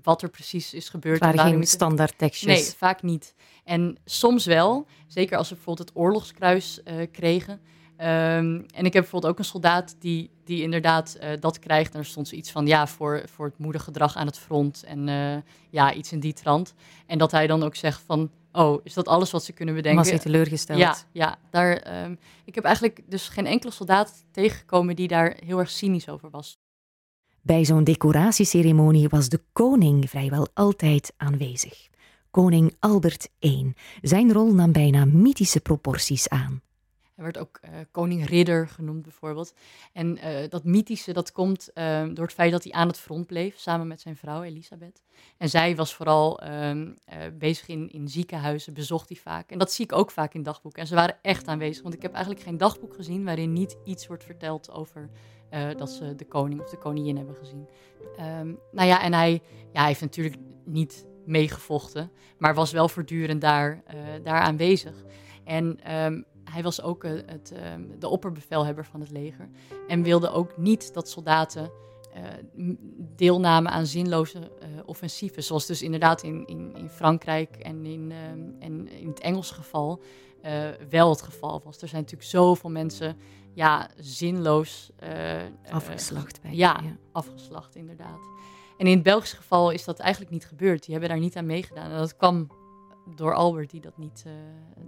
wat 0.02 0.22
er 0.22 0.28
precies 0.28 0.74
is 0.74 0.88
gebeurd. 0.88 1.24
Het 1.24 1.34
waren 1.34 1.52
geen 1.52 1.66
standaard 1.66 2.18
tekstjes. 2.18 2.66
Nee, 2.66 2.76
vaak 2.76 3.02
niet. 3.02 3.34
En 3.64 3.98
soms 4.04 4.44
wel, 4.44 4.86
zeker 5.06 5.38
als 5.38 5.48
ze 5.48 5.54
bijvoorbeeld 5.54 5.88
het 5.88 5.98
oorlogskruis 5.98 6.80
uh, 6.84 7.06
kregen. 7.12 7.52
Um, 7.52 8.66
en 8.66 8.84
ik 8.84 8.92
heb 8.92 9.02
bijvoorbeeld 9.02 9.32
ook 9.32 9.38
een 9.38 9.44
soldaat 9.44 9.96
die, 9.98 10.30
die 10.44 10.62
inderdaad 10.62 11.16
uh, 11.22 11.30
dat 11.40 11.58
krijgt. 11.58 11.92
En 11.92 11.98
er 11.98 12.06
stond 12.06 12.32
iets 12.32 12.50
van, 12.50 12.66
ja, 12.66 12.86
voor, 12.86 13.22
voor 13.28 13.46
het 13.46 13.58
moedergedrag 13.58 14.16
aan 14.16 14.26
het 14.26 14.38
front. 14.38 14.82
En 14.82 15.08
uh, 15.08 15.36
ja, 15.70 15.92
iets 15.92 16.12
in 16.12 16.20
die 16.20 16.32
trant. 16.32 16.74
En 17.06 17.18
dat 17.18 17.30
hij 17.30 17.46
dan 17.46 17.62
ook 17.62 17.74
zegt 17.74 18.02
van, 18.06 18.30
Oh, 18.56 18.80
is 18.84 18.94
dat 18.94 19.08
alles 19.08 19.30
wat 19.30 19.44
ze 19.44 19.52
kunnen 19.52 19.74
bedenken? 19.74 20.00
Was 20.00 20.10
hij 20.10 20.18
teleurgesteld? 20.18 20.78
Ja, 20.78 20.96
ja 21.12 21.38
daar, 21.50 22.04
um, 22.04 22.18
ik 22.44 22.54
heb 22.54 22.64
eigenlijk 22.64 23.00
dus 23.06 23.28
geen 23.28 23.46
enkele 23.46 23.72
soldaat 23.72 24.24
tegengekomen 24.30 24.96
die 24.96 25.08
daar 25.08 25.36
heel 25.44 25.58
erg 25.58 25.70
cynisch 25.70 26.08
over 26.08 26.30
was. 26.30 26.58
Bij 27.42 27.64
zo'n 27.64 27.84
decoratieceremonie 27.84 29.08
was 29.08 29.28
de 29.28 29.40
koning 29.52 30.10
vrijwel 30.10 30.48
altijd 30.54 31.12
aanwezig. 31.16 31.88
Koning 32.30 32.76
Albert 32.78 33.28
I. 33.40 33.72
Zijn 34.02 34.32
rol 34.32 34.54
nam 34.54 34.72
bijna 34.72 35.04
mythische 35.04 35.60
proporties 35.60 36.28
aan. 36.28 36.62
Werd 37.24 37.38
ook 37.38 37.60
uh, 37.64 37.70
koning 37.90 38.26
ridder 38.26 38.68
genoemd 38.68 39.02
bijvoorbeeld. 39.02 39.54
En 39.92 40.16
uh, 40.16 40.48
dat 40.48 40.64
mythische, 40.64 41.12
dat 41.12 41.32
komt 41.32 41.70
uh, 41.74 42.04
door 42.12 42.24
het 42.24 42.34
feit 42.34 42.52
dat 42.52 42.64
hij 42.64 42.72
aan 42.72 42.86
het 42.86 42.98
front 42.98 43.26
bleef, 43.26 43.58
samen 43.58 43.86
met 43.86 44.00
zijn 44.00 44.16
vrouw 44.16 44.42
Elisabeth. 44.42 45.02
En 45.38 45.48
zij 45.48 45.76
was 45.76 45.94
vooral 45.94 46.40
ehm, 46.40 46.90
bezig 47.38 47.68
in, 47.68 47.90
in 47.90 48.08
ziekenhuizen, 48.08 48.74
bezocht 48.74 49.08
hij 49.08 49.18
vaak. 49.18 49.50
En 49.50 49.58
dat 49.58 49.72
zie 49.72 49.84
ik 49.84 49.92
ook 49.92 50.10
vaak 50.10 50.34
in 50.34 50.42
dagboeken. 50.42 50.80
En 50.80 50.86
ze 50.86 50.94
waren 50.94 51.18
echt 51.22 51.48
aanwezig, 51.48 51.82
want 51.82 51.94
ik 51.94 52.02
heb 52.02 52.12
eigenlijk 52.12 52.44
geen 52.44 52.56
dagboek 52.56 52.94
gezien 52.94 53.24
waarin 53.24 53.52
niet 53.52 53.76
iets 53.84 54.06
wordt 54.06 54.24
verteld 54.24 54.70
over 54.70 55.10
dat 55.76 55.90
ze 55.90 56.14
de 56.14 56.26
koning 56.26 56.60
of 56.60 56.70
de 56.70 56.78
koningin 56.78 57.16
hebben 57.16 57.34
gezien. 57.34 57.68
Um, 58.40 58.58
nou 58.72 58.88
ja, 58.88 59.02
en 59.02 59.12
hij, 59.12 59.32
ja, 59.72 59.78
hij 59.78 59.88
heeft 59.88 60.00
natuurlijk 60.00 60.36
niet 60.64 61.06
meegevochten, 61.24 62.10
maar 62.38 62.54
was 62.54 62.72
wel 62.72 62.88
voortdurend 62.88 63.40
daar, 63.40 63.82
daar 64.22 64.40
aanwezig. 64.40 65.04
En 65.44 65.78
hij 66.50 66.62
was 66.62 66.82
ook 66.82 67.04
eh, 67.04 67.12
het, 67.26 67.52
ehm, 67.52 67.82
de 67.98 68.08
opperbevelhebber 68.08 68.84
van 68.84 69.00
het 69.00 69.10
leger. 69.10 69.48
En 69.88 70.02
wilde 70.02 70.30
ook 70.30 70.56
niet 70.56 70.94
dat 70.94 71.08
soldaten 71.08 71.70
deelname 73.16 73.68
aan 73.68 73.86
zinloze 73.86 74.38
uh, 74.38 74.66
offensieven. 74.84 75.42
Zoals 75.42 75.66
dus 75.66 75.82
inderdaad 75.82 76.22
in, 76.22 76.46
in, 76.46 76.76
in 76.76 76.88
Frankrijk 76.88 77.56
en 77.56 77.86
in, 77.86 78.12
ehm, 78.12 78.40
en 78.58 78.88
in 78.88 79.08
het 79.08 79.20
Engelse 79.20 79.54
geval 79.54 80.00
wel 80.88 81.10
het 81.10 81.22
geval 81.22 81.60
was. 81.64 81.82
Er 81.82 81.88
zijn 81.88 82.02
natuurlijk 82.02 82.30
zoveel 82.30 82.70
mensen 82.70 83.16
ja, 83.52 83.90
zinloos... 83.96 84.90
afgeslacht 85.70 86.42
bij. 86.42 86.54
Ja, 86.54 86.80
ja, 86.82 86.96
afgeslacht 87.12 87.76
inderdaad. 87.76 88.20
En 88.78 88.86
in 88.86 88.94
het 88.94 89.02
Belgische 89.02 89.36
geval 89.36 89.70
is 89.70 89.84
dat 89.84 89.98
eigenlijk 89.98 90.32
niet 90.32 90.46
gebeurd. 90.46 90.82
Die 90.82 90.92
hebben 90.92 91.10
daar 91.10 91.18
niet 91.18 91.36
aan 91.36 91.46
meegedaan. 91.46 91.90
En 91.90 91.98
dat 91.98 92.16
kwam 92.16 92.50
door 93.16 93.34
Albert, 93.34 93.70
die 93.70 93.80
dat 93.80 93.98
niet, 93.98 94.24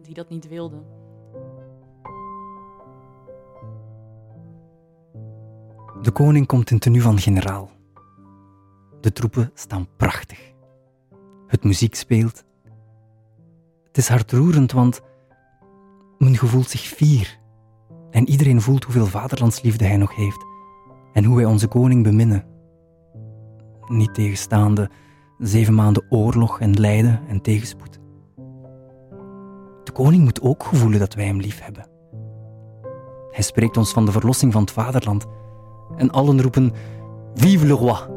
die 0.02 0.14
dat 0.14 0.28
niet 0.28 0.48
wilde. 0.48 0.82
De 6.02 6.10
koning 6.12 6.46
komt 6.46 6.70
in 6.70 6.78
tenue 6.78 7.00
van 7.00 7.18
generaal. 7.18 7.70
De 9.00 9.12
troepen 9.12 9.50
staan 9.54 9.88
prachtig. 9.96 10.52
Het 11.46 11.64
muziek 11.64 11.94
speelt. 11.94 12.44
Het 13.84 13.96
is 13.96 14.08
hartroerend, 14.08 14.72
want 14.72 15.00
men 16.18 16.36
gevoelt 16.36 16.70
zich 16.70 16.80
fier. 16.80 17.38
En 18.10 18.28
iedereen 18.28 18.60
voelt 18.60 18.84
hoeveel 18.84 19.06
vaderlandsliefde 19.06 19.84
hij 19.84 19.96
nog 19.96 20.14
heeft 20.14 20.46
en 21.12 21.24
hoe 21.24 21.36
wij 21.36 21.44
onze 21.44 21.68
koning 21.68 22.02
beminnen. 22.02 22.44
Niet 23.86 24.14
tegenstaande 24.14 24.90
zeven 25.38 25.74
maanden 25.74 26.06
oorlog 26.08 26.60
en 26.60 26.80
lijden 26.80 27.22
en 27.28 27.40
tegenspoed. 27.40 28.00
De 29.84 29.92
koning 29.92 30.24
moet 30.24 30.40
ook 30.40 30.62
gevoelen 30.62 30.98
dat 30.98 31.14
wij 31.14 31.26
hem 31.26 31.40
lief 31.40 31.60
hebben. 31.60 31.88
Hij 33.30 33.42
spreekt 33.42 33.76
ons 33.76 33.92
van 33.92 34.04
de 34.04 34.12
verlossing 34.12 34.52
van 34.52 34.60
het 34.60 34.70
vaderland 34.70 35.26
en 35.96 36.10
allen 36.10 36.42
roepen 36.42 36.72
Vive 37.34 37.66
le 37.66 37.72
roi! 37.72 38.14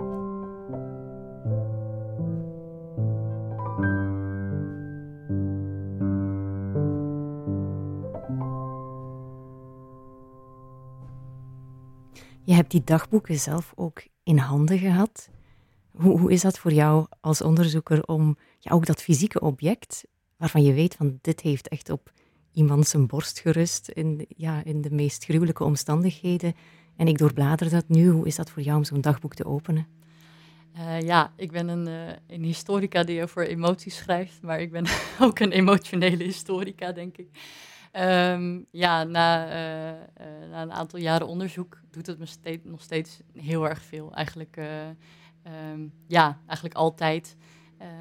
Je 12.43 12.55
hebt 12.55 12.71
die 12.71 12.83
dagboeken 12.83 13.39
zelf 13.39 13.73
ook 13.75 14.03
in 14.23 14.37
handen 14.37 14.77
gehad. 14.79 15.29
Hoe, 15.91 16.19
hoe 16.19 16.31
is 16.31 16.41
dat 16.41 16.59
voor 16.59 16.73
jou 16.73 17.05
als 17.21 17.41
onderzoeker 17.41 18.03
om 18.03 18.37
ja, 18.59 18.71
ook 18.71 18.85
dat 18.85 19.01
fysieke 19.01 19.39
object, 19.39 20.03
waarvan 20.37 20.63
je 20.63 20.73
weet 20.73 20.95
van 20.95 21.19
dit 21.21 21.41
heeft 21.41 21.67
echt 21.67 21.89
op 21.89 22.11
iemand 22.53 22.87
zijn 22.87 23.07
borst 23.07 23.39
gerust 23.39 23.87
in, 23.87 24.25
ja, 24.27 24.63
in 24.63 24.81
de 24.81 24.91
meest 24.91 25.23
gruwelijke 25.23 25.63
omstandigheden, 25.63 26.55
en 26.99 27.07
ik 27.07 27.17
doorblader 27.17 27.69
dat 27.69 27.87
nu. 27.87 28.09
Hoe 28.09 28.27
is 28.27 28.35
dat 28.35 28.49
voor 28.49 28.61
jou 28.61 28.77
om 28.77 28.83
zo'n 28.83 29.01
dagboek 29.01 29.33
te 29.33 29.45
openen? 29.45 29.87
Uh, 30.77 31.01
ja, 31.01 31.33
ik 31.35 31.51
ben 31.51 31.67
een, 31.67 31.87
uh, 31.87 32.15
een, 32.27 32.43
historica 32.43 33.03
die 33.03 33.23
over 33.23 33.47
emoties 33.47 33.95
schrijft, 33.95 34.41
maar 34.41 34.61
ik 34.61 34.71
ben 34.71 34.85
ook 35.21 35.39
een 35.39 35.51
emotionele 35.51 36.23
historica, 36.23 36.91
denk 36.91 37.17
ik. 37.17 37.29
Um, 37.93 38.65
ja, 38.71 39.03
na, 39.03 39.45
uh, 39.47 39.97
na, 40.49 40.61
een 40.61 40.71
aantal 40.71 40.99
jaren 40.99 41.27
onderzoek 41.27 41.81
doet 41.91 42.07
het 42.07 42.19
me 42.19 42.25
steeds, 42.25 42.63
nog 42.65 42.81
steeds 42.81 43.19
heel 43.33 43.69
erg 43.69 43.81
veel. 43.81 44.13
Eigenlijk, 44.13 44.57
um, 44.57 45.93
ja, 46.07 46.39
eigenlijk 46.45 46.77
altijd. 46.77 47.35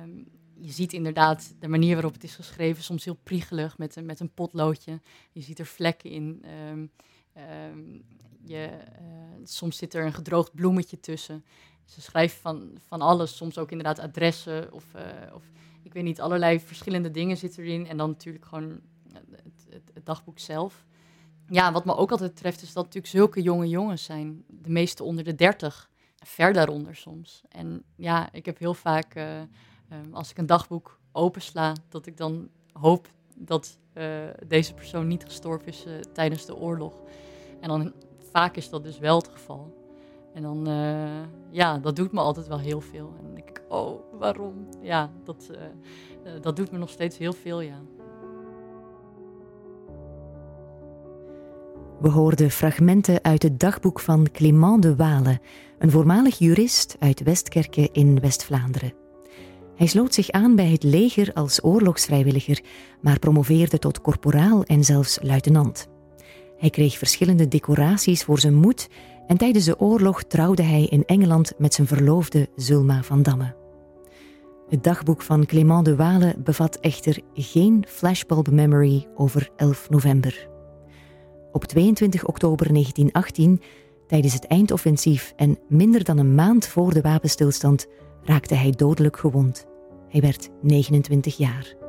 Um, 0.02 0.26
je 0.60 0.72
ziet 0.72 0.92
inderdaad 0.92 1.54
de 1.58 1.68
manier 1.68 1.94
waarop 1.94 2.12
het 2.12 2.24
is 2.24 2.34
geschreven, 2.34 2.82
soms 2.82 3.04
heel 3.04 3.18
priegelig 3.22 3.78
met, 3.78 3.98
met 4.02 4.20
een 4.20 4.34
potloodje. 4.34 5.00
Je 5.32 5.40
ziet 5.40 5.58
er 5.58 5.66
vlekken 5.66 6.10
in. 6.10 6.44
Je, 8.48 8.68
uh, 9.00 9.44
soms 9.44 9.76
zit 9.76 9.94
er 9.94 10.04
een 10.04 10.12
gedroogd 10.12 10.54
bloemetje 10.54 11.00
tussen. 11.00 11.44
Ze 11.84 12.00
schrijft 12.00 12.36
van, 12.36 12.78
van 12.86 13.00
alles, 13.00 13.36
soms 13.36 13.58
ook 13.58 13.70
inderdaad 13.70 13.98
adressen 13.98 14.72
of, 14.72 14.84
uh, 14.96 15.34
of 15.34 15.42
ik 15.82 15.92
weet 15.92 16.04
niet, 16.04 16.20
allerlei 16.20 16.60
verschillende 16.60 17.10
dingen 17.10 17.36
zitten 17.36 17.62
erin. 17.62 17.86
En 17.86 17.96
dan 17.96 18.08
natuurlijk 18.08 18.44
gewoon 18.44 18.80
het, 19.12 19.66
het, 19.94 20.06
dagboek 20.06 20.38
zelf. 20.38 20.86
Ja, 21.48 21.72
wat 21.72 21.84
me 21.84 21.96
ook 21.96 22.10
altijd 22.10 22.36
treft 22.36 22.62
is 22.62 22.72
dat 22.72 22.84
natuurlijk 22.84 23.12
zulke 23.12 23.42
jonge 23.42 23.68
jongens 23.68 24.04
zijn. 24.04 24.44
De 24.46 24.70
meeste 24.70 25.04
onder 25.04 25.24
de 25.24 25.34
dertig, 25.34 25.90
ver 26.16 26.52
daaronder 26.52 26.96
soms. 26.96 27.42
En 27.48 27.82
ja, 27.96 28.32
ik 28.32 28.46
heb 28.46 28.58
heel 28.58 28.74
vaak, 28.74 29.16
uh, 29.16 29.40
als 30.12 30.30
ik 30.30 30.38
een 30.38 30.46
dagboek 30.46 30.98
opensla, 31.12 31.74
dat 31.88 32.06
ik 32.06 32.16
dan 32.16 32.48
hoop 32.72 33.08
dat 33.34 33.78
deze 34.46 34.74
persoon 34.74 35.06
niet 35.06 35.24
gestorven 35.24 35.66
is 35.66 35.84
tijdens 36.12 36.46
de 36.46 36.56
oorlog. 36.56 37.02
En 37.60 37.68
dan 37.68 37.92
vaak 38.30 38.56
is 38.56 38.70
dat 38.70 38.82
dus 38.82 38.98
wel 38.98 39.16
het 39.16 39.28
geval. 39.28 39.76
En 40.34 40.42
dan, 40.42 40.68
uh, 40.68 41.22
ja, 41.50 41.78
dat 41.78 41.96
doet 41.96 42.12
me 42.12 42.20
altijd 42.20 42.46
wel 42.46 42.58
heel 42.58 42.80
veel. 42.80 43.12
En 43.18 43.24
dan 43.24 43.34
denk 43.34 43.48
ik, 43.48 43.62
oh, 43.68 44.00
waarom? 44.18 44.54
Ja, 44.80 45.10
dat, 45.24 45.48
uh, 45.50 45.56
uh, 46.34 46.42
dat 46.42 46.56
doet 46.56 46.70
me 46.70 46.78
nog 46.78 46.90
steeds 46.90 47.18
heel 47.18 47.32
veel, 47.32 47.60
ja. 47.60 47.80
We 52.00 52.08
hoorden 52.08 52.50
fragmenten 52.50 53.24
uit 53.24 53.42
het 53.42 53.60
dagboek 53.60 54.00
van 54.00 54.28
Clément 54.32 54.82
de 54.82 54.96
Wale, 54.96 55.40
een 55.78 55.90
voormalig 55.90 56.38
jurist 56.38 56.96
uit 56.98 57.22
Westkerke 57.22 57.88
in 57.92 58.20
West-Vlaanderen. 58.20 58.92
Hij 59.74 59.86
sloot 59.86 60.14
zich 60.14 60.30
aan 60.30 60.56
bij 60.56 60.70
het 60.70 60.82
leger 60.82 61.32
als 61.32 61.64
oorlogsvrijwilliger, 61.64 62.60
maar 63.00 63.18
promoveerde 63.18 63.78
tot 63.78 64.00
korporaal 64.00 64.64
en 64.64 64.84
zelfs 64.84 65.18
luitenant. 65.22 65.97
Hij 66.58 66.70
kreeg 66.70 66.98
verschillende 66.98 67.48
decoraties 67.48 68.24
voor 68.24 68.38
zijn 68.38 68.54
moed 68.54 68.88
en 69.26 69.36
tijdens 69.36 69.64
de 69.64 69.80
oorlog 69.80 70.22
trouwde 70.22 70.62
hij 70.62 70.84
in 70.84 71.04
Engeland 71.04 71.52
met 71.58 71.74
zijn 71.74 71.86
verloofde 71.86 72.48
Zulma 72.56 73.02
van 73.02 73.22
Damme. 73.22 73.54
Het 74.68 74.84
dagboek 74.84 75.22
van 75.22 75.46
Clément 75.46 75.84
de 75.84 75.96
Wale 75.96 76.34
bevat 76.38 76.76
echter 76.80 77.20
geen 77.34 77.84
flashbulb 77.88 78.50
memory 78.50 79.06
over 79.14 79.50
11 79.56 79.90
november. 79.90 80.48
Op 81.52 81.64
22 81.64 82.26
oktober 82.26 82.72
1918, 82.72 83.60
tijdens 84.06 84.32
het 84.32 84.46
eindoffensief 84.46 85.32
en 85.36 85.58
minder 85.68 86.04
dan 86.04 86.18
een 86.18 86.34
maand 86.34 86.66
voor 86.66 86.94
de 86.94 87.00
wapenstilstand, 87.00 87.86
raakte 88.22 88.54
hij 88.54 88.70
dodelijk 88.70 89.16
gewond. 89.16 89.66
Hij 90.08 90.20
werd 90.20 90.48
29 90.62 91.36
jaar. 91.36 91.87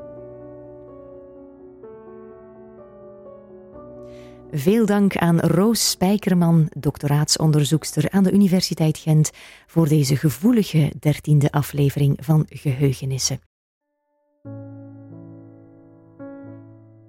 Veel 4.51 4.85
dank 4.85 5.17
aan 5.17 5.39
Roos 5.39 5.89
Spijkerman, 5.89 6.67
doctoraatsonderzoekster 6.77 8.09
aan 8.09 8.23
de 8.23 8.31
Universiteit 8.31 8.97
Gent, 8.97 9.31
voor 9.67 9.87
deze 9.87 10.15
gevoelige 10.15 10.91
dertiende 10.99 11.51
aflevering 11.51 12.17
van 12.21 12.45
Geheugenissen. 12.49 13.39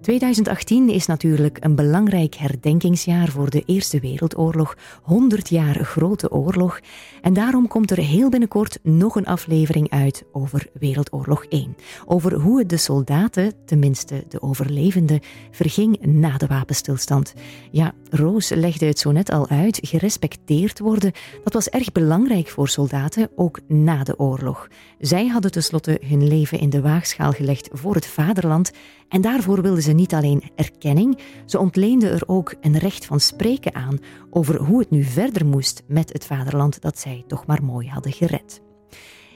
2018 0.00 0.88
is 0.88 1.06
natuurlijk 1.06 1.56
een 1.60 1.74
belangrijk 1.74 2.34
herdenkingsjaar 2.34 3.28
voor 3.28 3.50
de 3.50 3.62
Eerste 3.66 4.00
Wereldoorlog, 4.00 4.76
100 5.02 5.48
jaar 5.48 5.84
grote 5.84 6.30
oorlog. 6.30 6.80
En 7.22 7.32
daarom 7.32 7.68
komt 7.68 7.90
er 7.90 7.98
heel 7.98 8.28
binnenkort 8.28 8.78
nog 8.82 9.16
een 9.16 9.26
aflevering 9.26 9.90
uit 9.90 10.24
over 10.32 10.66
Wereldoorlog 10.72 11.44
1. 11.44 11.76
Over 12.06 12.34
hoe 12.34 12.58
het 12.58 12.68
de 12.68 12.76
soldaten, 12.76 13.52
tenminste 13.66 14.24
de 14.28 14.42
overlevenden, 14.42 15.20
verging 15.50 16.00
na 16.00 16.36
de 16.36 16.46
wapenstilstand. 16.46 17.34
Ja, 17.70 17.92
Roos 18.10 18.48
legde 18.48 18.86
het 18.86 18.98
zo 18.98 19.12
net 19.12 19.30
al 19.30 19.48
uit, 19.48 19.78
gerespecteerd 19.82 20.78
worden, 20.78 21.12
dat 21.44 21.52
was 21.52 21.68
erg 21.68 21.92
belangrijk 21.92 22.48
voor 22.48 22.68
soldaten, 22.68 23.30
ook 23.36 23.60
na 23.68 24.04
de 24.04 24.18
oorlog. 24.18 24.68
Zij 24.98 25.26
hadden 25.26 25.50
tenslotte 25.50 26.00
hun 26.04 26.28
leven 26.28 26.58
in 26.58 26.70
de 26.70 26.80
waagschaal 26.80 27.32
gelegd 27.32 27.68
voor 27.72 27.94
het 27.94 28.06
vaderland 28.06 28.70
en 29.10 29.20
daarvoor 29.20 29.62
wilden 29.62 29.82
ze 29.82 29.89
niet 29.94 30.14
alleen 30.14 30.42
erkenning, 30.55 31.18
ze 31.46 31.59
ontleenden 31.59 32.11
er 32.11 32.22
ook 32.26 32.55
een 32.61 32.79
recht 32.79 33.07
van 33.07 33.20
spreken 33.20 33.74
aan 33.74 33.98
over 34.31 34.62
hoe 34.62 34.79
het 34.79 34.90
nu 34.90 35.03
verder 35.03 35.46
moest 35.46 35.83
met 35.87 36.12
het 36.12 36.26
vaderland 36.26 36.81
dat 36.81 36.98
zij 36.98 37.24
toch 37.26 37.46
maar 37.46 37.64
mooi 37.64 37.88
hadden 37.88 38.12
gered. 38.12 38.61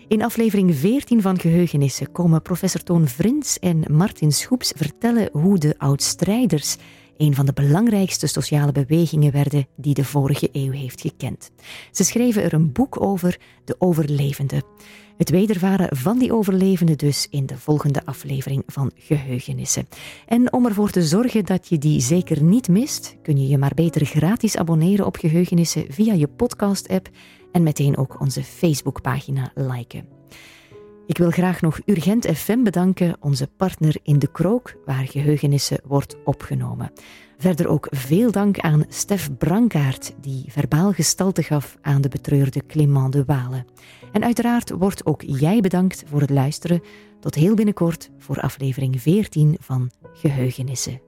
In 0.08 0.22
aflevering 0.22 0.74
14 0.74 1.22
van 1.22 1.38
Geheugenissen 1.38 2.12
komen 2.12 2.42
professor 2.42 2.82
Toon 2.82 3.08
Vrins 3.08 3.58
en 3.58 3.84
Martin 3.90 4.32
Schoeps 4.32 4.72
vertellen 4.76 5.28
hoe 5.32 5.58
de 5.58 5.74
oud-strijders 5.78 6.76
een 7.16 7.34
van 7.34 7.46
de 7.46 7.52
belangrijkste 7.52 8.26
sociale 8.26 8.72
bewegingen 8.72 9.32
werden 9.32 9.66
die 9.76 9.94
de 9.94 10.04
vorige 10.04 10.48
eeuw 10.52 10.70
heeft 10.70 11.00
gekend. 11.00 11.50
Ze 11.90 12.04
schreven 12.04 12.42
er 12.42 12.52
een 12.52 12.72
boek 12.72 13.02
over, 13.02 13.38
De 13.64 13.76
Overlevende. 13.78 14.62
Het 15.16 15.30
wedervaren 15.30 15.96
van 15.96 16.18
die 16.18 16.32
overlevenden 16.32 16.98
dus 16.98 17.26
in 17.30 17.46
de 17.46 17.58
volgende 17.58 18.04
aflevering 18.04 18.62
van 18.66 18.90
Geheugenissen. 18.94 19.88
En 20.26 20.52
om 20.52 20.66
ervoor 20.66 20.90
te 20.90 21.02
zorgen 21.02 21.44
dat 21.44 21.68
je 21.68 21.78
die 21.78 22.00
zeker 22.00 22.42
niet 22.42 22.68
mist, 22.68 23.16
kun 23.22 23.38
je 23.38 23.48
je 23.48 23.58
maar 23.58 23.74
beter 23.74 24.06
gratis 24.06 24.56
abonneren 24.56 25.06
op 25.06 25.16
Geheugenissen 25.16 25.84
via 25.88 26.12
je 26.12 26.28
podcast-app 26.28 27.08
en 27.52 27.62
meteen 27.62 27.96
ook 27.96 28.20
onze 28.20 28.42
Facebookpagina 28.42 29.52
liken. 29.54 30.13
Ik 31.06 31.18
wil 31.18 31.30
graag 31.30 31.60
nog 31.60 31.80
Urgent 31.86 32.26
FM 32.26 32.62
bedanken, 32.62 33.16
onze 33.20 33.46
partner 33.56 33.96
in 34.02 34.18
de 34.18 34.26
Krook, 34.32 34.74
waar 34.84 35.06
geheugenissen 35.06 35.80
wordt 35.84 36.16
opgenomen. 36.24 36.92
Verder 37.38 37.68
ook 37.68 37.86
veel 37.90 38.30
dank 38.30 38.58
aan 38.58 38.84
Stef 38.88 39.36
Brankaert, 39.38 40.14
die 40.20 40.44
verbaal 40.48 40.92
gestalte 40.92 41.42
gaf 41.42 41.76
aan 41.80 42.00
de 42.00 42.08
betreurde 42.08 42.66
Clément 42.66 43.12
de 43.12 43.24
Walen. 43.24 43.66
En 44.12 44.24
uiteraard 44.24 44.70
wordt 44.70 45.06
ook 45.06 45.22
jij 45.26 45.60
bedankt 45.60 46.02
voor 46.06 46.20
het 46.20 46.30
luisteren. 46.30 46.82
Tot 47.20 47.34
heel 47.34 47.54
binnenkort 47.54 48.10
voor 48.18 48.40
aflevering 48.40 49.00
14 49.00 49.56
van 49.60 49.90
Geheugenissen. 50.12 51.03